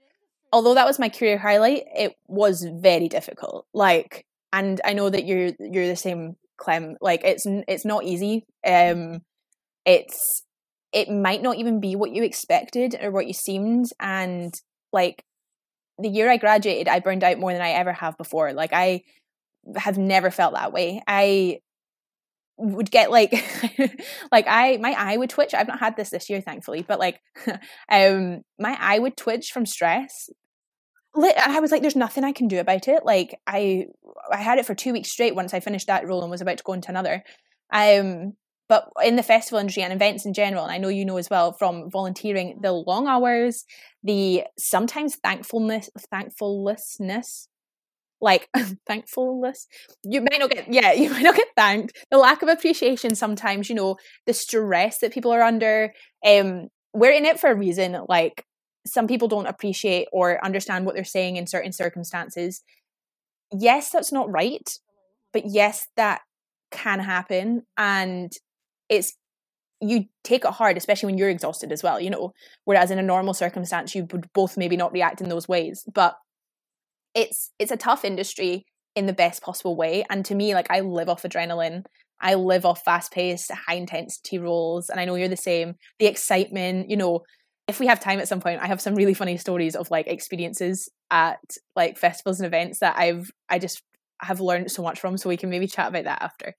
although 0.53 0.75
that 0.75 0.87
was 0.87 0.99
my 0.99 1.09
career 1.09 1.39
highlight, 1.39 1.85
it 1.95 2.17
was 2.27 2.67
very 2.81 3.09
difficult. 3.09 3.67
Like, 3.73 4.27
and 4.53 4.81
I 4.85 4.95
know 4.95 5.11
that 5.11 5.25
you're 5.27 5.53
you're 5.61 5.87
the 5.87 5.97
same, 5.97 6.37
Clem. 6.57 6.97
Like, 7.01 7.23
it's 7.25 7.47
it's 7.47 7.85
not 7.85 8.05
easy. 8.05 8.47
Um, 8.67 9.23
it's 9.87 10.43
it 10.93 11.09
might 11.09 11.41
not 11.41 11.57
even 11.57 11.81
be 11.81 11.95
what 11.95 12.11
you 12.11 12.25
expected 12.25 12.99
or 13.01 13.13
what 13.13 13.29
you 13.29 13.33
seemed, 13.33 13.91
and 14.01 14.53
like 14.93 15.25
the 15.99 16.09
year 16.09 16.31
I 16.31 16.37
graduated, 16.37 16.89
I 16.89 17.01
burned 17.01 17.25
out 17.25 17.39
more 17.39 17.53
than 17.53 17.63
I 17.63 17.71
ever 17.71 17.93
have 17.93 18.17
before. 18.17 18.53
Like 18.53 18.73
I 18.73 19.03
have 19.77 19.99
never 19.99 20.31
felt 20.31 20.55
that 20.55 20.73
way. 20.73 21.03
I 21.07 21.61
would 22.59 22.91
get 22.91 23.11
like 23.11 23.33
like 24.33 24.47
I 24.49 24.77
my 24.79 24.95
eye 24.97 25.17
would 25.17 25.31
twitch. 25.31 25.55
I've 25.55 25.69
not 25.69 25.81
had 25.81 25.97
this 25.97 26.11
this 26.11 26.31
year 26.31 26.41
thankfully, 26.41 26.85
but 26.87 26.99
like 26.99 27.21
um 27.91 28.43
my 28.59 28.77
eye 28.79 28.99
would 28.99 29.17
twitch 29.17 29.51
from 29.53 29.67
stress. 29.67 30.31
I 31.15 31.61
was 31.61 31.71
like 31.71 31.83
there's 31.83 31.97
nothing 31.97 32.25
I 32.25 32.33
can 32.33 32.49
do 32.49 32.59
about 32.59 32.89
it. 32.89 33.05
Like 33.05 33.39
I 33.47 33.87
I 34.31 34.39
had 34.39 34.59
it 34.59 34.67
for 34.67 34.75
2 34.75 34.93
weeks 34.93 35.13
straight 35.13 35.35
once 35.35 35.53
I 35.53 35.61
finished 35.61 35.89
that 35.89 36.07
role 36.07 36.23
and 36.23 36.31
was 36.31 36.41
about 36.41 36.59
to 36.59 36.65
go 36.65 36.73
into 36.73 36.91
another. 36.91 37.23
Um 37.73 38.35
but 38.73 38.89
in 39.05 39.17
the 39.17 39.23
festival 39.23 39.59
industry 39.59 39.83
and 39.83 39.93
events 39.93 40.25
in 40.25 40.33
general, 40.33 40.63
and 40.65 40.73
I 40.73 40.79
know 40.79 40.89
you 40.89 41.05
know 41.05 41.19
as 41.19 41.29
well 41.29 41.53
from 41.53 41.91
volunteering, 41.91 42.59
the 42.63 42.73
long 42.73 43.07
hours, 43.07 43.67
the 44.03 44.45
sometimes 44.59 45.17
thankfulness, 45.17 45.91
thankfulness, 46.11 47.49
like 48.23 48.49
thankfulness. 48.87 49.67
You 50.05 50.23
might 50.23 50.39
not 50.39 50.49
get, 50.49 50.73
yeah, 50.73 50.91
you 50.95 51.11
might 51.11 51.23
not 51.23 51.37
get 51.37 51.49
thanked. 51.55 51.99
The 52.11 52.17
lack 52.17 52.41
of 52.41 52.49
appreciation 52.49 53.15
sometimes, 53.15 53.69
you 53.69 53.75
know, 53.75 53.97
the 54.25 54.33
stress 54.33 55.01
that 55.01 55.13
people 55.13 55.33
are 55.33 55.43
under. 55.43 55.93
Um, 56.27 56.69
we're 56.95 57.13
in 57.13 57.27
it 57.27 57.39
for 57.39 57.51
a 57.51 57.55
reason. 57.55 57.99
Like 58.09 58.47
some 58.87 59.07
people 59.07 59.29
don't 59.29 59.49
appreciate 59.49 60.09
or 60.15 60.43
understand 60.43 60.87
what 60.87 60.95
they're 60.95 61.05
saying 61.05 61.37
in 61.37 61.47
certain 61.47 61.73
circumstances. 61.73 62.63
Yes, 63.53 63.91
that's 63.91 64.13
not 64.13 64.33
right, 64.33 64.79
but 65.31 65.43
yes, 65.45 65.89
that 65.97 66.23
can 66.71 67.01
happen, 67.01 67.67
and 67.77 68.33
it's 68.93 69.15
you 69.81 70.05
take 70.23 70.45
it 70.45 70.53
hard, 70.53 70.77
especially 70.77 71.09
when 71.09 71.19
you're 71.19 71.31
exhausted 71.31 71.73
as 71.73 71.83
well, 71.83 71.99
you 71.99 72.11
know. 72.11 72.33
Whereas 72.65 72.91
in 72.91 72.99
a 72.99 73.03
normal 73.03 73.35
circumstance, 73.35 73.95
you 73.95 74.07
would 74.13 74.27
both 74.33 74.57
maybe 74.57 74.77
not 74.77 74.93
react 74.93 75.21
in 75.21 75.29
those 75.29 75.49
ways. 75.49 75.83
But 75.93 76.15
it's 77.15 77.51
it's 77.59 77.73
a 77.73 77.77
tough 77.77 78.05
industry 78.05 78.65
in 78.95 79.07
the 79.07 79.13
best 79.13 79.43
possible 79.43 79.75
way. 79.75 80.05
And 80.11 80.25
to 80.27 80.35
me, 80.35 80.55
like 80.55 80.71
I 80.71 80.81
live 80.81 81.09
off 81.09 81.23
adrenaline. 81.23 81.85
I 82.21 82.35
live 82.35 82.65
off 82.65 82.85
fast 82.85 83.13
paced, 83.13 83.51
high 83.51 83.75
intensity 83.75 84.39
roles. 84.39 84.89
And 84.89 85.01
I 85.01 85.07
know 85.07 85.17
you're 85.17 85.29
the 85.29 85.37
same. 85.37 85.75
The 85.99 86.07
excitement, 86.07 86.89
you 86.91 86.97
know, 86.97 87.23
if 87.67 87.81
we 87.81 87.87
have 87.87 87.99
time 87.99 88.21
at 88.21 88.29
some 88.29 88.41
point, 88.41 88.61
I 88.61 88.67
have 88.67 88.81
some 88.81 88.95
really 88.95 89.15
funny 89.15 89.37
stories 89.39 89.75
of 89.75 89.91
like 89.91 90.07
experiences 90.07 90.89
at 91.11 91.41
like 91.75 91.99
festivals 91.99 92.39
and 92.39 92.47
events 92.47 92.79
that 92.81 92.97
I've 92.97 93.31
I 93.49 93.59
just 93.59 93.83
have 94.21 94.41
learned 94.41 94.71
so 94.71 94.83
much 94.83 95.01
from. 95.01 95.17
So 95.17 95.29
we 95.29 95.37
can 95.37 95.51
maybe 95.51 95.67
chat 95.67 95.89
about 95.89 96.05
that 96.05 96.23
after. 96.23 96.55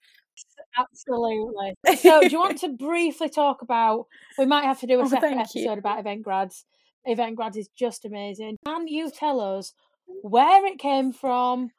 Absolutely. 0.78 1.74
So, 1.98 2.22
do 2.22 2.28
you 2.28 2.40
want 2.40 2.58
to 2.60 2.70
briefly 2.70 3.30
talk 3.30 3.62
about? 3.62 4.08
We 4.38 4.46
might 4.46 4.66
have 4.66 4.80
to 4.82 4.88
do 4.88 5.00
a 5.00 5.04
oh, 5.04 5.08
separate 5.08 5.38
episode 5.38 5.60
you. 5.60 5.72
about 5.72 6.00
event 6.00 6.24
grads. 6.24 6.66
Event 7.06 7.36
grads 7.36 7.58
is 7.58 7.70
just 7.78 8.06
amazing. 8.06 8.58
Can 8.66 8.88
you 8.88 9.12
tell 9.12 9.40
us 9.40 9.74
where 10.22 10.66
it 10.66 10.80
came 10.80 11.12
from? 11.12 11.72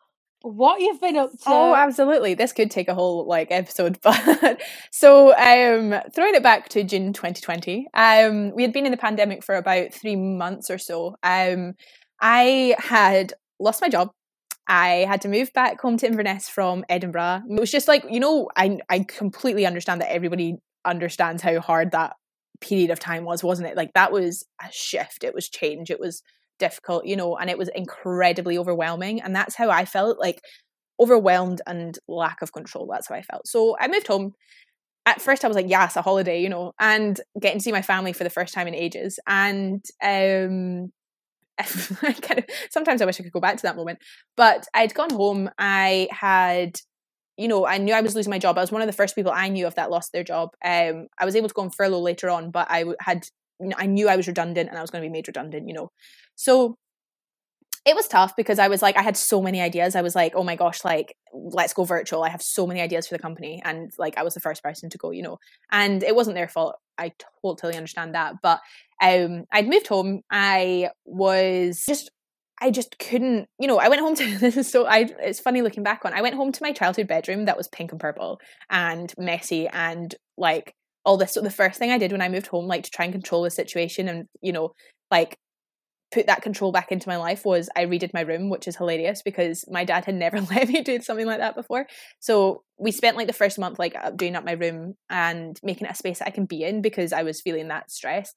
What 0.43 0.81
you've 0.81 1.01
been 1.01 1.17
up 1.17 1.31
to? 1.31 1.39
Oh, 1.47 1.75
absolutely. 1.75 2.35
This 2.35 2.53
could 2.53 2.71
take 2.71 2.89
a 2.89 2.95
whole 2.95 3.27
like 3.27 3.51
episode, 3.51 3.99
but 4.03 4.61
so 4.91 5.35
um 5.37 5.95
throwing 6.15 6.35
it 6.35 6.43
back 6.43 6.69
to 6.71 6.85
June 6.85 7.15
2020. 7.15 7.89
Um 7.95 8.53
we 8.55 8.63
had 8.63 8.73
been 8.73 8.85
in 8.85 8.93
the 8.93 8.99
pandemic 8.99 9.43
for 9.43 9.55
about 9.55 9.95
3 9.95 10.17
months 10.17 10.69
or 10.69 10.77
so. 10.77 11.17
Um 11.23 11.73
I 12.21 12.77
had 12.79 13.33
lost 13.59 13.81
my 13.81 13.89
job 13.89 14.11
I 14.67 15.07
had 15.09 15.21
to 15.23 15.29
move 15.29 15.53
back 15.53 15.81
home 15.81 15.97
to 15.99 16.07
Inverness 16.07 16.49
from 16.49 16.85
Edinburgh. 16.89 17.43
It 17.51 17.61
was 17.61 17.71
just 17.71 17.89
like, 17.89 18.05
you 18.11 18.21
know, 18.21 18.49
I 18.57 18.79
I 18.89 19.01
completely 19.01 19.67
understand 19.67 20.01
that 20.01 20.13
everybody 20.13 20.57
understands 20.85 21.43
how 21.43 21.61
hard 21.61 21.93
that 21.93 22.15
period 22.61 22.91
of 22.91 22.99
time 22.99 23.25
was, 23.25 23.45
wasn't 23.45 23.69
it? 23.69 23.77
Like 23.77 23.93
that 23.95 24.13
was 24.13 24.45
a 24.63 24.69
shift. 24.71 25.25
It 25.25 25.35
was 25.35 25.49
change. 25.49 25.91
It 25.91 26.01
was 26.01 26.23
difficult, 26.59 27.05
you 27.07 27.17
know, 27.17 27.37
and 27.37 27.51
it 27.51 27.59
was 27.59 27.69
incredibly 27.75 28.57
overwhelming. 28.57 29.21
And 29.21 29.35
that's 29.35 29.57
how 29.57 29.71
I 29.71 29.85
felt 29.85 30.19
like 30.19 30.41
overwhelmed 31.01 31.61
and 31.67 31.99
lack 32.09 32.41
of 32.43 32.53
control. 32.53 32.89
That's 32.91 33.09
how 33.09 33.17
I 33.17 33.23
felt. 33.23 33.47
So 33.47 33.77
I 33.79 33.89
moved 33.89 34.07
home. 34.07 34.33
At 35.07 35.21
first 35.21 35.45
I 35.45 35.49
was 35.49 35.57
like, 35.57 35.69
yes, 35.69 35.97
a 35.97 36.03
holiday, 36.03 36.41
you 36.41 36.49
know, 36.49 36.73
and 36.81 37.21
getting 37.41 37.59
to 37.59 37.63
see 37.63 37.73
my 37.73 37.83
family 37.83 38.13
for 38.13 38.25
the 38.25 38.31
first 38.31 38.55
time 38.55 38.67
in 38.67 38.75
ages. 38.75 39.19
And 39.27 39.85
um 40.03 40.91
kind 42.23 42.39
of, 42.39 42.45
sometimes 42.71 43.01
I 43.01 43.05
wish 43.05 43.21
I 43.21 43.23
could 43.23 43.33
go 43.33 43.41
back 43.41 43.57
to 43.57 43.63
that 43.63 43.77
moment. 43.77 43.99
But 44.37 44.67
I'd 44.75 44.95
gone 44.95 45.11
home. 45.11 45.51
I 45.59 46.09
had, 46.11 46.77
you 47.37 47.49
know, 47.49 47.67
I 47.67 47.79
knew 47.79 47.95
I 47.95 48.01
was 48.01 48.15
losing 48.15 48.31
my 48.31 48.39
job. 48.39 48.59
I 48.59 48.61
was 48.61 48.73
one 48.73 48.83
of 48.83 48.87
the 48.87 48.93
first 48.93 49.15
people 49.15 49.33
I 49.33 49.49
knew 49.49 49.67
of 49.67 49.75
that 49.77 49.91
lost 49.91 50.13
their 50.13 50.25
job. 50.25 50.51
Um, 50.65 51.09
I 51.19 51.25
was 51.25 51.37
able 51.37 51.49
to 51.49 51.55
go 51.55 51.63
on 51.63 51.71
furlough 51.71 52.01
later 52.01 52.31
on, 52.31 52.51
but 52.51 52.67
I 52.71 52.85
had, 53.01 53.27
I 53.77 53.87
knew 53.87 54.09
I 54.09 54.17
was 54.17 54.27
redundant 54.27 54.69
and 54.69 54.79
I 54.79 54.83
was 54.83 54.91
going 54.91 55.03
to 55.03 55.09
be 55.09 55.13
made 55.13 55.29
redundant. 55.29 55.69
You 55.69 55.75
know, 55.75 55.91
so 56.35 56.77
it 57.85 57.95
was 57.95 58.09
tough 58.09 58.35
because 58.35 58.59
I 58.59 58.69
was 58.69 58.81
like, 58.81 58.97
I 58.97 59.03
had 59.03 59.17
so 59.17 59.43
many 59.43 59.61
ideas. 59.61 59.95
I 59.95 60.01
was 60.01 60.15
like, 60.15 60.35
oh 60.35 60.43
my 60.43 60.57
gosh, 60.57 60.85
like, 60.85 61.17
let's 61.35 61.75
go 61.75 61.85
virtual. 61.85 62.23
I 62.23 62.31
have 62.31 62.41
so 62.41 62.67
many 62.67 62.81
ideas 62.81 63.07
for 63.07 63.15
the 63.15 63.23
company. 63.23 63.61
And 63.63 63.93
like, 63.99 64.17
I 64.17 64.23
was 64.23 64.33
the 64.33 64.41
first 64.41 64.63
person 64.63 64.89
to 64.91 64.99
go, 64.99 65.11
you 65.11 65.23
know, 65.23 65.39
and 65.71 66.03
it 66.03 66.17
wasn't 66.17 66.37
their 66.37 66.49
fault. 66.49 66.77
I 66.97 67.13
totally 67.43 67.77
understand 67.77 68.15
that. 68.15 68.37
But 68.43 68.61
um, 69.03 69.45
I'd 69.53 69.69
moved 69.69 69.87
home. 69.87 70.21
I 70.31 70.91
was 71.05 71.85
just, 71.87 72.11
I 72.61 72.71
just 72.71 72.99
couldn't, 72.99 73.49
you 73.59 73.67
know, 73.67 73.79
I 73.79 73.89
went 73.89 74.01
home 74.01 74.15
to 74.17 74.39
this 74.39 74.57
is 74.57 74.71
so 74.71 74.87
I 74.87 75.11
it's 75.21 75.41
funny 75.41 75.63
looking 75.63 75.83
back 75.83 76.05
on. 76.05 76.13
I 76.13 76.23
went 76.23 76.37
home 76.37 76.53
to 76.53 76.63
my 76.63 76.73
childhood 76.73 77.09
bedroom 77.09 77.47
that 77.47 77.57
was 77.57 77.69
pink 77.69 77.93
and 77.93 78.01
purple 78.01 78.41
and 78.71 79.13
messy 79.19 79.69
and 79.69 80.15
like 80.37 80.75
all 81.05 81.17
this. 81.17 81.35
So 81.35 81.41
the 81.41 81.51
first 81.51 81.79
thing 81.79 81.91
I 81.91 81.99
did 81.99 82.13
when 82.13 82.23
I 82.23 82.29
moved 82.29 82.47
home, 82.47 82.67
like 82.67 82.85
to 82.85 82.91
try 82.91 83.05
and 83.05 83.13
control 83.13 83.43
the 83.43 83.51
situation 83.51 84.09
and, 84.09 84.27
you 84.41 84.53
know, 84.53 84.73
like 85.11 85.37
put 86.15 86.27
that 86.29 86.43
control 86.43 86.71
back 86.71 86.93
into 86.93 87.09
my 87.09 87.17
life 87.17 87.45
was 87.45 87.69
I 87.75 87.87
redid 87.87 88.15
my 88.15 88.21
room, 88.21 88.49
which 88.49 88.69
is 88.69 88.77
hilarious 88.77 89.21
because 89.23 89.65
my 89.69 89.85
dad 89.85 90.05
had 90.05 90.15
never 90.15 90.41
let 90.51 90.69
me 90.69 90.81
do 90.81 91.01
something 91.01 91.27
like 91.27 91.41
that 91.41 91.57
before. 91.57 91.87
So 92.21 92.63
we 92.79 92.93
spent 92.93 93.17
like 93.17 93.27
the 93.27 93.33
first 93.33 93.59
month 93.59 93.79
like 93.79 93.97
doing 94.17 94.37
up 94.37 94.45
my 94.45 94.53
room 94.53 94.95
and 95.11 95.59
making 95.63 95.87
it 95.87 95.93
a 95.93 95.97
space 95.97 96.21
that 96.21 96.29
I 96.29 96.31
can 96.31 96.47
be 96.47 96.63
in 96.63 96.83
because 96.83 97.13
I 97.13 97.25
was 97.25 97.41
feeling 97.41 97.69
that 97.69 97.91
stress. 97.91 98.33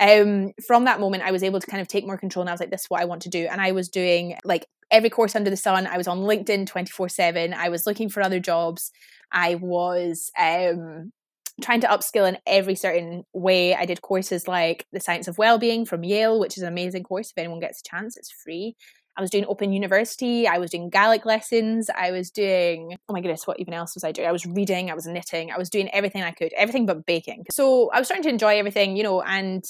Um, 0.00 0.52
from 0.66 0.84
that 0.84 1.00
moment, 1.00 1.22
I 1.22 1.32
was 1.32 1.42
able 1.42 1.60
to 1.60 1.66
kind 1.66 1.80
of 1.80 1.88
take 1.88 2.06
more 2.06 2.18
control, 2.18 2.42
and 2.42 2.50
I 2.50 2.52
was 2.52 2.60
like, 2.60 2.70
"This 2.70 2.82
is 2.82 2.90
what 2.90 3.00
I 3.00 3.04
want 3.04 3.22
to 3.22 3.28
do." 3.28 3.46
And 3.50 3.60
I 3.60 3.72
was 3.72 3.88
doing 3.88 4.36
like 4.44 4.66
every 4.90 5.10
course 5.10 5.36
under 5.36 5.50
the 5.50 5.56
sun. 5.56 5.86
I 5.86 5.96
was 5.96 6.08
on 6.08 6.20
LinkedIn 6.20 6.66
twenty 6.66 6.90
four 6.90 7.08
seven. 7.08 7.54
I 7.54 7.68
was 7.68 7.86
looking 7.86 8.08
for 8.08 8.22
other 8.22 8.40
jobs. 8.40 8.90
I 9.30 9.54
was 9.56 10.30
um 10.38 11.12
trying 11.60 11.80
to 11.82 11.86
upskill 11.86 12.28
in 12.28 12.38
every 12.46 12.74
certain 12.74 13.24
way. 13.34 13.74
I 13.74 13.84
did 13.84 14.02
courses 14.02 14.48
like 14.48 14.86
the 14.92 15.00
Science 15.00 15.28
of 15.28 15.38
Wellbeing 15.38 15.84
from 15.84 16.02
Yale, 16.02 16.40
which 16.40 16.56
is 16.56 16.62
an 16.62 16.68
amazing 16.68 17.02
course. 17.02 17.30
If 17.30 17.38
anyone 17.38 17.60
gets 17.60 17.80
a 17.80 17.88
chance, 17.90 18.16
it's 18.16 18.32
free. 18.32 18.74
I 19.16 19.20
was 19.20 19.28
doing 19.30 19.44
Open 19.46 19.72
University. 19.72 20.48
I 20.48 20.56
was 20.56 20.70
doing 20.70 20.88
Gaelic 20.88 21.26
lessons. 21.26 21.90
I 21.94 22.12
was 22.12 22.30
doing, 22.30 22.96
oh 23.08 23.12
my 23.12 23.20
goodness, 23.20 23.46
what 23.46 23.60
even 23.60 23.74
else 23.74 23.94
was 23.94 24.04
I 24.04 24.12
doing? 24.12 24.26
I 24.26 24.32
was 24.32 24.46
reading, 24.46 24.90
I 24.90 24.94
was 24.94 25.06
knitting, 25.06 25.50
I 25.50 25.58
was 25.58 25.68
doing 25.68 25.90
everything 25.90 26.22
I 26.22 26.30
could, 26.30 26.52
everything 26.54 26.86
but 26.86 27.04
baking. 27.04 27.44
So 27.50 27.90
I 27.90 27.98
was 27.98 28.08
starting 28.08 28.22
to 28.22 28.30
enjoy 28.30 28.58
everything, 28.58 28.96
you 28.96 29.02
know, 29.02 29.20
and 29.20 29.62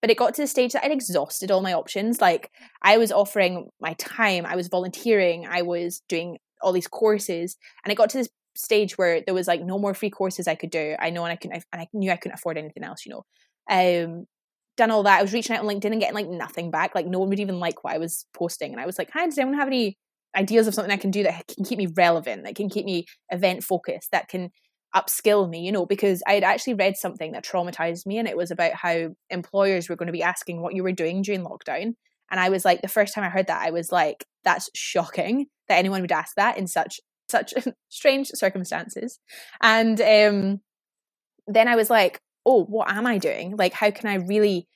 but 0.00 0.10
it 0.10 0.16
got 0.16 0.34
to 0.34 0.42
the 0.42 0.46
stage 0.46 0.72
that 0.72 0.84
I'd 0.84 0.92
exhausted 0.92 1.50
all 1.50 1.62
my 1.62 1.72
options. 1.72 2.20
Like 2.20 2.50
I 2.82 2.98
was 2.98 3.12
offering 3.12 3.68
my 3.80 3.94
time, 3.94 4.46
I 4.46 4.56
was 4.56 4.68
volunteering, 4.68 5.46
I 5.48 5.62
was 5.62 6.02
doing 6.08 6.38
all 6.62 6.72
these 6.72 6.88
courses, 6.88 7.56
and 7.84 7.92
it 7.92 7.96
got 7.96 8.10
to 8.10 8.18
this 8.18 8.28
stage 8.54 8.96
where 8.98 9.20
there 9.20 9.34
was 9.34 9.46
like 9.46 9.62
no 9.62 9.78
more 9.78 9.94
free 9.94 10.10
courses 10.10 10.48
I 10.48 10.54
could 10.54 10.70
do. 10.70 10.96
I 10.98 11.10
know, 11.10 11.24
and 11.24 11.32
I 11.32 11.36
couldn't, 11.36 11.64
and 11.72 11.82
I 11.82 11.88
knew 11.92 12.10
I 12.10 12.16
couldn't 12.16 12.38
afford 12.38 12.58
anything 12.58 12.84
else. 12.84 13.04
You 13.06 13.12
know, 13.12 13.24
um, 14.04 14.26
done 14.76 14.90
all 14.90 15.02
that. 15.04 15.18
I 15.18 15.22
was 15.22 15.32
reaching 15.32 15.56
out 15.56 15.64
on 15.64 15.68
LinkedIn 15.68 15.92
and 15.92 16.00
getting 16.00 16.14
like 16.14 16.28
nothing 16.28 16.70
back. 16.70 16.94
Like 16.94 17.06
no 17.06 17.18
one 17.18 17.28
would 17.30 17.40
even 17.40 17.58
like 17.58 17.84
what 17.84 17.94
I 17.94 17.98
was 17.98 18.26
posting, 18.34 18.72
and 18.72 18.80
I 18.80 18.86
was 18.86 18.98
like, 18.98 19.10
"Hi, 19.12 19.24
does 19.26 19.38
anyone 19.38 19.58
have 19.58 19.68
any 19.68 19.96
ideas 20.36 20.66
of 20.66 20.74
something 20.74 20.92
I 20.92 20.98
can 20.98 21.10
do 21.10 21.22
that 21.22 21.46
can 21.48 21.64
keep 21.64 21.78
me 21.78 21.86
relevant, 21.86 22.44
that 22.44 22.54
can 22.54 22.68
keep 22.68 22.84
me 22.84 23.06
event 23.30 23.64
focused, 23.64 24.10
that 24.12 24.28
can 24.28 24.50
upskill 24.96 25.48
me?" 25.48 25.60
You 25.60 25.72
know, 25.72 25.86
because 25.86 26.22
I 26.26 26.34
had 26.34 26.44
actually 26.44 26.74
read 26.74 26.96
something 26.96 27.32
that 27.32 27.44
traumatized 27.44 28.06
me, 28.06 28.18
and 28.18 28.28
it 28.28 28.36
was 28.36 28.50
about 28.50 28.72
how 28.74 29.14
employers 29.30 29.88
were 29.88 29.96
going 29.96 30.08
to 30.08 30.12
be 30.12 30.22
asking 30.22 30.62
what 30.62 30.74
you 30.74 30.82
were 30.82 30.92
doing 30.92 31.22
during 31.22 31.44
lockdown. 31.44 31.94
And 32.30 32.40
I 32.40 32.48
was 32.48 32.64
like, 32.64 32.82
the 32.82 32.88
first 32.88 33.14
time 33.14 33.24
I 33.24 33.28
heard 33.28 33.46
that, 33.46 33.64
I 33.64 33.70
was 33.70 33.92
like, 33.92 34.24
that's 34.44 34.68
shocking 34.74 35.46
that 35.68 35.78
anyone 35.78 36.00
would 36.00 36.12
ask 36.12 36.34
that 36.36 36.58
in 36.58 36.66
such 36.66 37.00
such 37.28 37.54
strange 37.88 38.28
circumstances. 38.28 39.18
And 39.60 40.00
um, 40.00 40.60
then 41.46 41.68
I 41.68 41.76
was 41.76 41.90
like, 41.90 42.20
oh, 42.44 42.64
what 42.64 42.88
am 42.90 43.06
I 43.06 43.18
doing? 43.18 43.56
Like, 43.56 43.72
how 43.72 43.90
can 43.90 44.08
I 44.08 44.14
really 44.14 44.68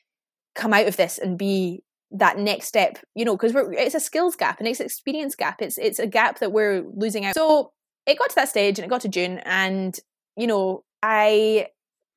come 0.54 0.72
out 0.72 0.88
of 0.88 0.96
this 0.96 1.18
and 1.18 1.38
be 1.38 1.82
that 2.10 2.38
next 2.38 2.66
step? 2.66 2.98
You 3.14 3.24
know, 3.24 3.36
because 3.36 3.54
it's 3.54 3.94
a 3.94 4.00
skills 4.00 4.36
gap 4.36 4.58
and 4.58 4.68
it's 4.68 4.80
an 4.80 4.86
experience 4.86 5.34
gap. 5.34 5.62
It's 5.62 5.78
it's 5.78 5.98
a 5.98 6.06
gap 6.06 6.40
that 6.40 6.52
we're 6.52 6.84
losing 6.94 7.24
out. 7.24 7.34
So 7.34 7.72
it 8.06 8.18
got 8.18 8.30
to 8.30 8.36
that 8.36 8.48
stage 8.48 8.78
and 8.78 8.86
it 8.86 8.90
got 8.90 9.02
to 9.02 9.08
June, 9.08 9.38
and 9.44 9.96
you 10.36 10.46
know, 10.46 10.84
I 11.02 11.68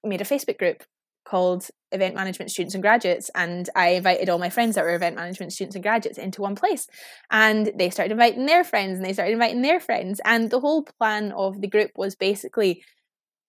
made 0.03 0.21
a 0.21 0.25
Facebook 0.25 0.57
group 0.57 0.83
called 1.25 1.67
event 1.91 2.15
management 2.15 2.51
students 2.51 2.73
and 2.73 2.81
graduates 2.81 3.29
and 3.35 3.69
i 3.75 3.89
invited 3.89 4.29
all 4.29 4.39
my 4.39 4.49
friends 4.49 4.75
that 4.75 4.83
were 4.83 4.95
event 4.95 5.15
management 5.15 5.53
students 5.53 5.75
and 5.75 5.83
graduates 5.83 6.17
into 6.17 6.41
one 6.41 6.55
place. 6.55 6.87
And 7.31 7.71
they 7.77 7.89
started 7.89 8.11
inviting 8.11 8.45
their 8.45 8.63
friends 8.63 8.97
and 8.97 9.05
they 9.05 9.13
started 9.13 9.33
inviting 9.33 9.61
their 9.61 9.79
friends. 9.79 10.19
And 10.25 10.49
the 10.49 10.59
whole 10.59 10.83
plan 10.99 11.31
of 11.31 11.61
the 11.61 11.67
group 11.67 11.91
was 11.95 12.15
basically 12.15 12.83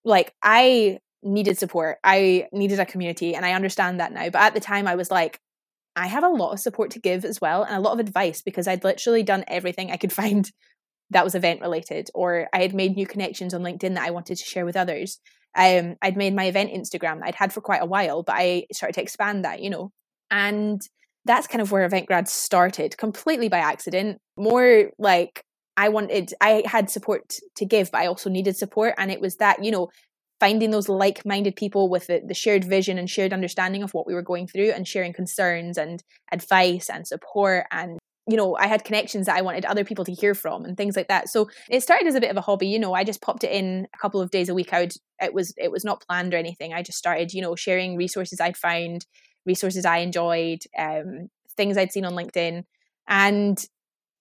like 0.04 0.34
i 0.42 0.98
needed 1.22 1.56
support. 1.58 1.96
I 2.04 2.48
needed 2.52 2.78
a 2.78 2.86
community 2.86 3.34
and 3.34 3.44
i 3.44 3.52
understand 3.52 3.98
that 3.98 4.12
now. 4.12 4.30
But 4.30 4.42
at 4.42 4.54
the 4.54 4.60
time 4.60 4.86
i 4.86 4.94
was 4.94 5.10
like 5.10 5.40
i 5.96 6.06
have 6.06 6.24
a 6.24 6.28
lot 6.28 6.52
of 6.52 6.60
support 6.60 6.90
to 6.92 7.00
give 7.00 7.24
as 7.24 7.40
well 7.40 7.62
and 7.62 7.74
a 7.74 7.80
lot 7.80 7.92
of 7.92 8.00
advice 8.00 8.42
because 8.42 8.66
i'd 8.66 8.84
literally 8.84 9.22
done 9.22 9.44
everything 9.46 9.90
i 9.90 9.96
could 9.96 10.12
find 10.22 10.50
that 11.10 11.24
was 11.24 11.34
event 11.34 11.60
related 11.60 12.08
or 12.14 12.48
i 12.52 12.60
had 12.60 12.74
made 12.74 12.96
new 12.96 13.06
connections 13.06 13.54
on 13.54 13.62
linkedin 13.62 13.94
that 13.94 14.06
i 14.06 14.10
wanted 14.10 14.36
to 14.36 14.44
share 14.44 14.64
with 14.64 14.76
others 14.76 15.20
um, 15.56 15.96
I'd 16.02 16.16
made 16.16 16.34
my 16.34 16.46
event 16.46 16.72
Instagram 16.72 17.20
that 17.20 17.28
I'd 17.28 17.34
had 17.36 17.52
for 17.52 17.60
quite 17.60 17.82
a 17.82 17.86
while, 17.86 18.22
but 18.22 18.34
I 18.36 18.66
started 18.72 18.94
to 18.94 19.02
expand 19.02 19.44
that, 19.44 19.60
you 19.60 19.70
know. 19.70 19.92
And 20.30 20.80
that's 21.24 21.46
kind 21.46 21.62
of 21.62 21.70
where 21.70 21.84
Event 21.84 22.06
Grad 22.06 22.28
started, 22.28 22.98
completely 22.98 23.48
by 23.48 23.58
accident. 23.58 24.18
More 24.36 24.90
like 24.98 25.42
I 25.76 25.88
wanted, 25.88 26.34
I 26.40 26.64
had 26.66 26.90
support 26.90 27.34
to 27.56 27.64
give, 27.64 27.92
but 27.92 28.00
I 28.00 28.06
also 28.06 28.30
needed 28.30 28.56
support. 28.56 28.94
And 28.98 29.10
it 29.10 29.20
was 29.20 29.36
that, 29.36 29.64
you 29.64 29.70
know, 29.70 29.88
finding 30.40 30.72
those 30.72 30.88
like 30.88 31.24
minded 31.24 31.54
people 31.54 31.88
with 31.88 32.08
the, 32.08 32.20
the 32.26 32.34
shared 32.34 32.64
vision 32.64 32.98
and 32.98 33.08
shared 33.08 33.32
understanding 33.32 33.82
of 33.82 33.94
what 33.94 34.06
we 34.06 34.14
were 34.14 34.22
going 34.22 34.48
through 34.48 34.70
and 34.70 34.88
sharing 34.88 35.12
concerns 35.12 35.78
and 35.78 36.02
advice 36.32 36.90
and 36.90 37.06
support 37.06 37.66
and 37.70 37.98
you 38.28 38.36
know, 38.36 38.56
I 38.56 38.66
had 38.66 38.84
connections 38.84 39.26
that 39.26 39.36
I 39.36 39.42
wanted 39.42 39.64
other 39.66 39.84
people 39.84 40.04
to 40.06 40.12
hear 40.12 40.34
from 40.34 40.64
and 40.64 40.76
things 40.76 40.96
like 40.96 41.08
that. 41.08 41.28
So 41.28 41.50
it 41.68 41.82
started 41.82 42.06
as 42.06 42.14
a 42.14 42.20
bit 42.20 42.30
of 42.30 42.36
a 42.36 42.40
hobby, 42.40 42.68
you 42.68 42.78
know, 42.78 42.94
I 42.94 43.04
just 43.04 43.20
popped 43.20 43.44
it 43.44 43.52
in 43.52 43.86
a 43.94 43.98
couple 43.98 44.20
of 44.20 44.30
days 44.30 44.48
a 44.48 44.54
week. 44.54 44.72
I 44.72 44.80
would 44.80 44.94
it 45.20 45.34
was 45.34 45.52
it 45.58 45.70
was 45.70 45.84
not 45.84 46.02
planned 46.06 46.32
or 46.32 46.38
anything. 46.38 46.72
I 46.72 46.82
just 46.82 46.98
started, 46.98 47.34
you 47.34 47.42
know, 47.42 47.54
sharing 47.54 47.96
resources 47.96 48.40
I'd 48.40 48.56
found, 48.56 49.04
resources 49.44 49.84
I 49.84 49.98
enjoyed, 49.98 50.60
um, 50.78 51.28
things 51.56 51.76
I'd 51.76 51.92
seen 51.92 52.06
on 52.06 52.14
LinkedIn. 52.14 52.64
And 53.08 53.58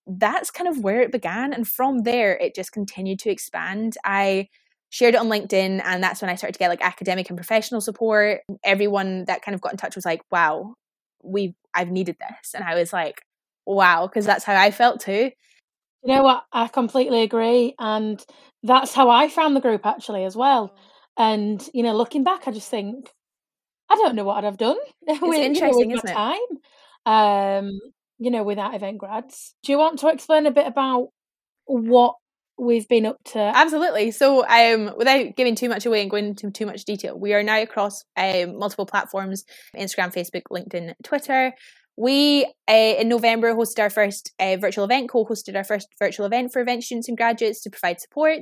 that's 0.05 0.51
kind 0.51 0.67
of 0.67 0.83
where 0.83 1.01
it 1.01 1.11
began. 1.13 1.53
And 1.53 1.65
from 1.65 1.99
there 1.99 2.35
it 2.37 2.55
just 2.55 2.73
continued 2.73 3.19
to 3.19 3.29
expand. 3.31 3.95
I 4.03 4.49
shared 4.89 5.15
it 5.15 5.21
on 5.21 5.27
LinkedIn 5.27 5.81
and 5.83 6.03
that's 6.03 6.21
when 6.21 6.29
I 6.29 6.35
started 6.35 6.53
to 6.53 6.59
get 6.59 6.69
like 6.69 6.85
academic 6.85 7.29
and 7.29 7.37
professional 7.37 7.79
support. 7.79 8.41
Everyone 8.65 9.23
that 9.25 9.41
kind 9.43 9.55
of 9.55 9.61
got 9.61 9.71
in 9.71 9.77
touch 9.77 9.95
was 9.95 10.05
like, 10.05 10.21
wow, 10.29 10.75
we 11.23 11.55
I've 11.73 11.89
needed 11.89 12.17
this. 12.19 12.53
And 12.53 12.65
I 12.65 12.75
was 12.75 12.91
like, 12.91 13.21
wow, 13.65 14.07
because 14.07 14.25
that's 14.25 14.43
how 14.43 14.55
I 14.55 14.71
felt 14.71 15.01
too. 15.01 15.31
You 16.03 16.15
know 16.15 16.23
what? 16.23 16.43
I 16.51 16.67
completely 16.67 17.21
agree. 17.21 17.75
And 17.79 18.23
that's 18.61 18.93
how 18.93 19.09
I 19.09 19.29
found 19.29 19.55
the 19.55 19.61
group 19.61 19.85
actually 19.85 20.25
as 20.25 20.35
well. 20.35 20.69
Mm. 21.17 21.33
And, 21.33 21.69
you 21.73 21.83
know, 21.83 21.95
looking 21.95 22.23
back, 22.23 22.47
I 22.47 22.51
just 22.51 22.69
think, 22.69 23.09
I 23.89 23.95
don't 23.95 24.15
know 24.15 24.23
what 24.23 24.37
I'd 24.37 24.43
have 24.45 24.57
done 24.57 24.77
it's 25.03 25.21
with, 25.21 25.39
interesting, 25.39 25.91
you 25.91 25.95
know, 25.95 26.01
with 26.03 26.11
time. 26.11 26.39
Um, 27.05 27.79
you 28.19 28.31
know, 28.31 28.43
without 28.43 28.75
event 28.75 28.97
grads. 28.97 29.53
Do 29.63 29.71
you 29.71 29.77
want 29.77 29.99
to 29.99 30.07
explain 30.07 30.45
a 30.45 30.51
bit 30.51 30.67
about 30.67 31.09
what 31.65 32.15
we've 32.57 32.87
been 32.87 33.05
up 33.05 33.17
to? 33.25 33.39
Absolutely. 33.39 34.11
So, 34.11 34.47
um, 34.47 34.93
without 34.97 35.35
giving 35.35 35.55
too 35.55 35.67
much 35.67 35.85
away 35.85 36.01
and 36.01 36.09
going 36.09 36.27
into 36.27 36.49
too 36.51 36.65
much 36.65 36.85
detail, 36.85 37.19
we 37.19 37.33
are 37.33 37.43
now 37.43 37.61
across 37.61 38.03
um, 38.15 38.57
multiple 38.57 38.85
platforms 38.85 39.43
Instagram, 39.75 40.13
Facebook, 40.13 40.43
LinkedIn, 40.51 40.93
Twitter. 41.03 41.53
We, 41.95 42.45
uh, 42.67 42.95
in 42.99 43.07
November, 43.07 43.53
hosted 43.53 43.79
our 43.79 43.89
first 43.89 44.31
uh, 44.39 44.57
virtual 44.57 44.85
event, 44.85 45.09
co 45.09 45.25
hosted 45.25 45.55
our 45.55 45.63
first 45.63 45.87
virtual 45.99 46.25
event 46.25 46.51
for 46.51 46.61
event 46.61 46.83
students 46.83 47.07
and 47.07 47.17
graduates 47.17 47.61
to 47.61 47.69
provide 47.69 48.01
support. 48.01 48.41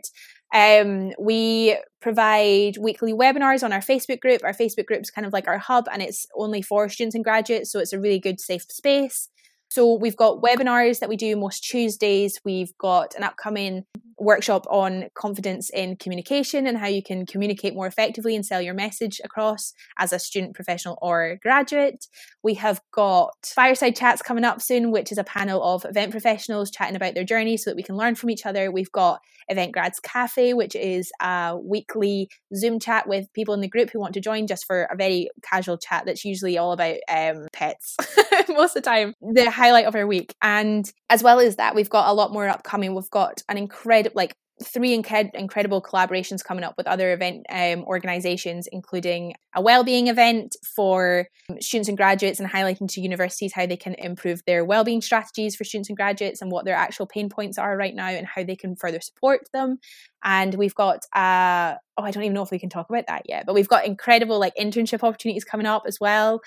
Um, 0.54 1.12
we 1.20 1.78
provide 2.02 2.78
weekly 2.78 3.14
webinars 3.14 3.64
on 3.64 3.74
our 3.74 3.80
Facebook 3.80 4.20
group. 4.20 4.44
Our 4.44 4.54
Facebook 4.54 4.86
group 4.86 5.02
is 5.02 5.10
kind 5.10 5.26
of 5.26 5.34
like 5.34 5.48
our 5.48 5.58
hub 5.58 5.88
and 5.92 6.02
it's 6.02 6.26
only 6.36 6.62
for 6.62 6.88
students 6.90 7.16
and 7.16 7.24
graduates, 7.24 7.72
so 7.72 7.80
it's 7.80 7.94
a 7.94 8.00
really 8.00 8.20
good, 8.20 8.40
safe 8.40 8.64
space. 8.70 9.30
So 9.70 9.94
we've 9.94 10.18
got 10.18 10.42
webinars 10.42 11.00
that 11.00 11.08
we 11.08 11.16
do 11.16 11.38
most 11.38 11.64
Tuesdays. 11.64 12.42
We've 12.44 12.78
got 12.78 13.16
an 13.16 13.24
upcoming 13.24 13.86
workshop 14.22 14.66
on 14.70 15.10
confidence 15.16 15.70
in 15.72 15.96
communication 15.96 16.68
and 16.68 16.78
how 16.78 16.88
you 16.88 17.02
can 17.02 17.26
communicate 17.26 17.74
more 17.74 17.88
effectively 17.88 18.36
and 18.36 18.46
sell 18.46 18.62
your 18.62 18.74
message 18.74 19.20
across 19.24 19.74
as 19.98 20.14
a 20.14 20.20
student, 20.20 20.56
professional, 20.56 20.98
or 21.02 21.38
graduate. 21.42 22.08
We 22.44 22.54
have 22.56 22.82
got 22.92 23.52
fireside 23.56 23.96
chats 23.96 24.22
coming 24.22 24.44
up 24.44 24.62
soon, 24.62 24.92
which 24.92 25.12
is 25.12 25.18
a 25.18 25.24
panel 25.24 25.64
of 25.64 25.86
event 25.86 26.12
professionals 26.12 26.72
chatting 26.72 26.96
about 26.96 27.16
their 27.16 27.24
journey 27.24 27.58
so 27.58 27.70
that 27.70 27.76
we 27.76 27.84
can 27.84 27.98
learn 27.98 28.16
from 28.16 28.30
each 28.30 28.46
other. 28.46 28.72
We've 28.72 28.92
got 28.92 29.22
Event 29.48 29.74
Grads 29.74 30.00
Cafe, 30.00 30.54
which 30.54 30.76
is 30.76 31.12
a 31.22 31.58
weekly 31.62 32.30
Zoom 32.56 32.80
chat 32.80 33.08
with 33.08 33.32
people 33.34 33.54
in 33.54 33.62
the 33.62 33.68
group 33.68 33.90
who 33.90 34.00
want 34.00 34.14
to 34.14 34.22
join 34.22 34.48
just 34.48 34.66
for 34.66 34.84
a 34.84 34.96
very 34.96 35.30
casual 35.44 35.78
chat 35.78 36.04
that's 36.06 36.24
usually 36.24 36.58
all 36.58 36.72
about 36.72 36.98
um, 37.10 37.48
pets 37.52 37.98
most 38.50 38.76
of 38.76 38.84
the 38.84 38.90
time, 38.90 39.14
the 39.22 39.50
highlight 39.50 39.86
of 39.86 39.96
our 39.96 40.08
week. 40.08 40.34
And 40.42 40.92
as 41.10 41.22
well 41.24 41.40
as 41.40 41.58
that, 41.58 41.76
we've 41.76 41.90
got 41.90 42.10
a 42.10 42.14
lot 42.14 42.32
more 42.32 42.48
upcoming. 42.48 42.96
We've 42.96 43.10
got 43.10 43.42
an 43.50 43.58
incredible, 43.58 44.11
like 44.15 44.36
three 44.63 44.95
incred- 44.95 45.34
incredible 45.34 45.82
collaborations 45.82 46.43
coming 46.43 46.63
up 46.63 46.76
with 46.78 46.88
other 46.88 47.13
event 47.13 47.45
um, 47.50 47.84
organizations, 47.86 48.67
including 48.71 49.34
a 49.56 49.62
well-being 49.62 50.08
event 50.08 50.56
for 50.76 51.28
students 51.60 51.89
and 51.89 51.97
graduates, 51.97 52.39
and 52.39 52.50
highlighting 52.50 52.88
to 52.88 53.02
universities 53.02 53.54
how 53.54 53.65
they 53.65 53.78
can 53.78 53.95
improve 53.95 54.41
their 54.45 54.63
well-being 54.63 55.02
strategies 55.02 55.56
for 55.56 55.63
students 55.63 55.89
and 55.89 55.97
graduates, 55.97 56.41
and 56.41 56.52
what 56.52 56.65
their 56.65 56.76
actual 56.76 57.08
pain 57.08 57.30
points 57.30 57.58
are 57.58 57.76
right 57.76 57.95
now, 57.95 58.08
and 58.08 58.28
how 58.28 58.43
they 58.43 58.56
can 58.56 58.76
further 58.76 59.02
support 59.02 59.41
them. 59.54 59.78
And 60.24 60.54
we've 60.56 60.76
got 60.76 61.00
uh, 61.15 61.76
oh, 61.97 62.04
I 62.04 62.12
don't 62.12 62.24
even 62.24 62.34
know 62.34 62.43
if 62.43 62.52
we 62.52 62.60
can 62.60 62.69
talk 62.69 62.89
about 62.89 63.06
that 63.08 63.24
yet, 63.28 63.45
but 63.45 63.56
we've 63.56 63.67
got 63.67 63.86
incredible 63.86 64.39
like 64.39 64.56
internship 64.56 65.04
opportunities 65.04 65.43
coming 65.43 65.65
up 65.65 65.84
as 65.88 66.00
well. 66.00 66.41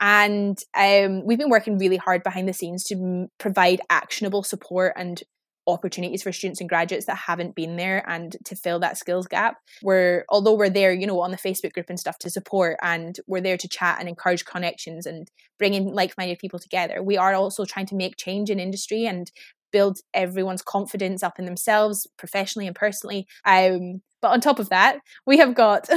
And 0.00 0.58
um, 0.74 1.26
we've 1.26 1.38
been 1.38 1.50
working 1.50 1.78
really 1.78 1.98
hard 1.98 2.22
behind 2.22 2.48
the 2.48 2.54
scenes 2.54 2.84
to 2.84 2.94
m- 2.94 3.28
provide 3.38 3.82
actionable 3.90 4.42
support 4.42 4.94
and 4.96 5.22
opportunities 5.66 6.22
for 6.22 6.32
students 6.32 6.60
and 6.60 6.68
graduates 6.68 7.06
that 7.06 7.16
haven't 7.16 7.54
been 7.54 7.76
there 7.76 8.04
and 8.08 8.36
to 8.44 8.56
fill 8.56 8.78
that 8.80 8.96
skills 8.96 9.26
gap. 9.26 9.56
We're 9.82 10.24
although 10.28 10.54
we're 10.54 10.70
there 10.70 10.92
you 10.92 11.06
know 11.06 11.20
on 11.20 11.30
the 11.30 11.36
facebook 11.36 11.72
group 11.72 11.86
and 11.88 11.98
stuff 11.98 12.18
to 12.18 12.30
support 12.30 12.76
and 12.82 13.16
we're 13.26 13.40
there 13.40 13.56
to 13.56 13.68
chat 13.68 13.98
and 13.98 14.08
encourage 14.08 14.44
connections 14.44 15.06
and 15.06 15.30
bring 15.58 15.74
in 15.74 15.86
like-minded 15.86 16.38
people 16.38 16.58
together 16.58 17.02
we 17.02 17.16
are 17.16 17.34
also 17.34 17.64
trying 17.64 17.86
to 17.86 17.94
make 17.94 18.16
change 18.16 18.50
in 18.50 18.58
industry 18.58 19.06
and 19.06 19.30
build 19.72 19.98
everyone's 20.14 20.62
confidence 20.62 21.22
up 21.22 21.38
in 21.38 21.44
themselves 21.44 22.06
professionally 22.16 22.66
and 22.66 22.76
personally. 22.76 23.26
Um, 23.44 24.02
but 24.22 24.32
on 24.32 24.40
top 24.40 24.58
of 24.58 24.68
that, 24.68 24.98
we 25.26 25.38
have 25.38 25.54
got 25.54 25.88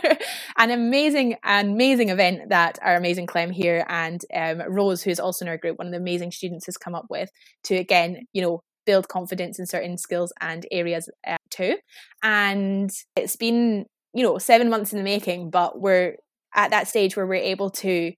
an 0.58 0.70
amazing, 0.70 1.36
amazing 1.42 2.10
event 2.10 2.50
that 2.50 2.78
our 2.82 2.96
amazing 2.96 3.26
Clem 3.26 3.50
here 3.50 3.86
and 3.88 4.20
um, 4.34 4.62
Rose, 4.68 5.02
who's 5.02 5.20
also 5.20 5.44
in 5.44 5.48
our 5.48 5.56
group, 5.56 5.78
one 5.78 5.86
of 5.86 5.92
the 5.92 5.98
amazing 5.98 6.32
students, 6.32 6.66
has 6.66 6.76
come 6.76 6.94
up 6.94 7.06
with 7.08 7.30
to 7.64 7.76
again, 7.76 8.26
you 8.32 8.42
know, 8.42 8.62
build 8.86 9.08
confidence 9.08 9.58
in 9.58 9.66
certain 9.66 9.96
skills 9.98 10.32
and 10.40 10.66
areas 10.70 11.08
uh, 11.26 11.36
too. 11.50 11.76
And 12.22 12.90
it's 13.16 13.36
been, 13.36 13.86
you 14.14 14.22
know, 14.22 14.38
seven 14.38 14.70
months 14.70 14.92
in 14.92 14.98
the 14.98 15.04
making, 15.04 15.50
but 15.50 15.80
we're 15.80 16.16
at 16.54 16.70
that 16.70 16.88
stage 16.88 17.16
where 17.16 17.26
we're 17.26 17.34
able 17.34 17.70
to 17.70 18.12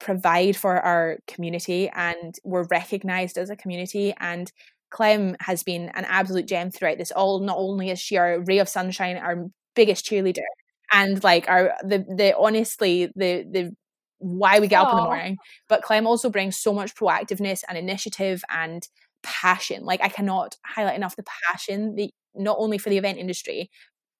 provide 0.00 0.56
for 0.56 0.80
our 0.80 1.18
community 1.26 1.88
and 1.94 2.34
we're 2.44 2.66
recognized 2.70 3.38
as 3.38 3.50
a 3.50 3.56
community 3.56 4.14
and 4.20 4.52
Clem 4.90 5.34
has 5.40 5.62
been 5.62 5.88
an 5.94 6.04
absolute 6.04 6.46
gem 6.46 6.70
throughout 6.70 6.98
this 6.98 7.10
all 7.10 7.40
not 7.40 7.56
only 7.56 7.90
is 7.90 8.00
she 8.00 8.16
our 8.16 8.40
ray 8.40 8.58
of 8.58 8.68
sunshine 8.68 9.16
our 9.16 9.46
biggest 9.74 10.04
cheerleader 10.04 10.44
and 10.92 11.22
like 11.24 11.48
our 11.48 11.74
the 11.82 12.04
the 12.16 12.36
honestly 12.38 13.06
the 13.16 13.44
the 13.50 13.70
why 14.18 14.60
we 14.60 14.68
get 14.68 14.80
Aww. 14.80 14.86
up 14.86 14.90
in 14.90 14.96
the 14.96 15.02
morning 15.02 15.36
but 15.68 15.82
Clem 15.82 16.06
also 16.06 16.28
brings 16.28 16.58
so 16.58 16.72
much 16.72 16.94
proactiveness 16.94 17.62
and 17.68 17.78
initiative 17.78 18.42
and 18.50 18.86
passion. 19.24 19.84
Like 19.84 20.00
I 20.02 20.08
cannot 20.08 20.56
highlight 20.64 20.96
enough 20.96 21.16
the 21.16 21.24
passion 21.48 21.96
the 21.96 22.10
not 22.34 22.56
only 22.58 22.78
for 22.78 22.90
the 22.90 22.98
event 22.98 23.18
industry 23.18 23.70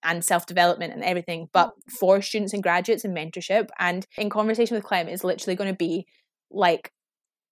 and 0.03 0.23
self 0.23 0.45
development 0.45 0.93
and 0.93 1.03
everything, 1.03 1.49
but 1.53 1.69
mm. 1.69 1.91
for 1.93 2.21
students 2.21 2.53
and 2.53 2.63
graduates 2.63 3.05
and 3.05 3.15
mentorship. 3.15 3.69
And 3.79 4.05
in 4.17 4.29
conversation 4.29 4.75
with 4.75 4.83
Clem 4.83 5.07
is 5.07 5.23
literally 5.23 5.55
going 5.55 5.71
to 5.71 5.77
be 5.77 6.05
like 6.51 6.91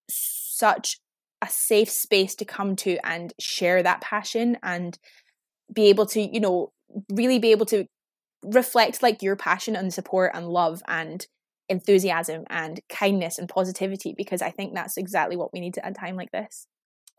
such 0.09 0.99
a 1.41 1.47
safe 1.49 1.89
space 1.89 2.35
to 2.35 2.45
come 2.45 2.75
to 2.77 2.97
and 3.05 3.33
share 3.39 3.83
that 3.83 4.01
passion 4.01 4.57
and 4.63 4.97
be 5.73 5.87
able 5.87 6.05
to, 6.05 6.21
you 6.21 6.39
know, 6.39 6.71
really 7.11 7.39
be 7.39 7.51
able 7.51 7.65
to 7.65 7.85
reflect 8.43 9.01
like 9.01 9.21
your 9.21 9.35
passion 9.35 9.75
and 9.75 9.93
support 9.93 10.31
and 10.33 10.47
love 10.47 10.81
and 10.87 11.27
enthusiasm 11.69 12.43
and 12.49 12.81
kindness 12.89 13.39
and 13.39 13.49
positivity 13.49 14.13
because 14.15 14.41
I 14.41 14.51
think 14.51 14.73
that's 14.73 14.97
exactly 14.97 15.35
what 15.35 15.53
we 15.53 15.59
need 15.59 15.77
at 15.77 15.89
a 15.89 15.93
time 15.93 16.15
like 16.15 16.31
this. 16.31 16.67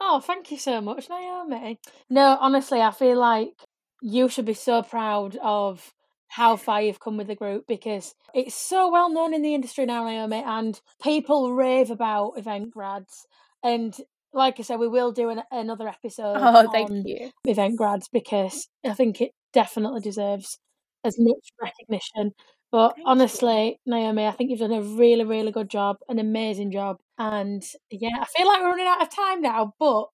Oh, 0.01 0.21
thank 0.21 0.51
you 0.51 0.59
so 0.59 0.81
much, 0.81 1.09
Naomi. 1.09 1.79
No, 2.11 2.37
honestly, 2.41 2.81
I 2.81 2.91
feel 2.91 3.19
like 3.19 3.55
you 4.03 4.29
should 4.29 4.45
be 4.45 4.55
so 4.55 4.83
proud 4.83 5.37
of 5.43 5.93
how 6.29 6.57
far 6.57 6.83
you've 6.83 7.01
come 7.01 7.17
with 7.17 7.29
the 7.29 7.35
group 7.35 7.65
because 7.69 8.15
it's 8.35 8.55
so 8.55 8.91
well 8.91 9.09
known 9.09 9.33
in 9.33 9.43
the 9.43 9.55
industry 9.55 9.87
now, 9.87 10.05
Naomi, 10.05 10.43
and 10.45 10.81
people 11.03 11.55
rave 11.55 11.91
about 11.91 12.33
event 12.37 12.71
grads. 12.71 13.27
And 13.63 13.95
like 14.33 14.59
I 14.59 14.63
said, 14.63 14.81
we 14.81 14.89
will 14.89 15.13
do 15.13 15.31
an, 15.31 15.43
another 15.51 15.89
episode. 15.89 16.37
Oh, 16.39 16.71
thank 16.73 16.91
you. 17.07 17.31
Event 17.47 17.77
grads 17.77 18.09
because 18.09 18.69
I 18.85 18.95
think 18.95 19.21
it 19.21 19.31
definitely 19.53 20.01
deserves 20.01 20.59
as 21.05 21.17
much 21.19 21.53
recognition 21.63 22.33
but 22.75 22.97
Thank 22.97 23.07
honestly, 23.07 23.79
you. 23.87 23.93
Naomi, 23.93 24.27
I 24.27 24.33
think 24.33 24.51
you've 24.51 24.59
done 24.59 24.73
a 24.73 24.83
really, 24.83 25.23
really 25.23 25.53
good 25.53 25.71
job, 25.71 25.99
an 26.09 26.19
amazing 26.19 26.73
job. 26.73 26.97
And 27.19 27.63
yeah, 27.91 28.19
I 28.21 28.25
feel 28.25 28.47
like 28.47 28.61
we're 28.61 28.71
running 28.71 28.87
out 28.87 29.03
of 29.03 29.15
time 29.15 29.41
now, 29.41 29.75
but 29.79 30.09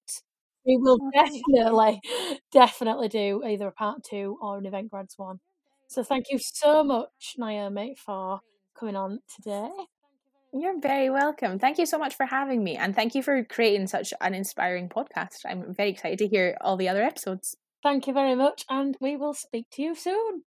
we 0.67 0.77
will 0.77 0.99
oh, 1.01 1.11
definitely, 1.13 2.01
definitely 2.53 3.09
do 3.09 3.43
either 3.45 3.69
a 3.69 3.73
part 3.73 4.05
two 4.05 4.37
or 4.43 4.59
an 4.59 4.67
event 4.67 4.91
grads 4.91 5.15
one. 5.17 5.41
So 5.89 6.03
thank 6.03 6.27
you 6.31 6.39
so 6.39 6.85
much, 6.85 7.35
Naomi, 7.37 7.97
for 7.97 8.41
coming 8.79 8.97
on 8.97 9.21
today. 9.35 9.71
You're 10.53 10.81
very 10.81 11.11
welcome. 11.11 11.59
Thank 11.59 11.79
you 11.79 11.87
so 11.87 11.99
much 11.99 12.15
for 12.17 12.27
having 12.27 12.63
me. 12.63 12.77
And 12.77 12.95
thank 12.95 13.15
you 13.15 13.23
for 13.23 13.45
creating 13.45 13.87
such 13.87 14.13
an 14.21 14.35
inspiring 14.35 14.89
podcast. 14.89 15.47
I'm 15.49 15.73
very 15.75 15.91
excited 15.91 16.19
to 16.19 16.29
hear 16.29 16.57
all 16.61 16.77
the 16.77 16.89
other 16.89 17.03
episodes. 17.03 17.57
Thank 17.83 18.07
you 18.07 18.13
very 18.13 18.35
much. 18.35 18.65
And 18.69 18.97
we 19.01 19.17
will 19.17 19.35
speak 19.35 19.67
to 19.73 19.83
you 19.83 19.95
soon. 19.95 20.43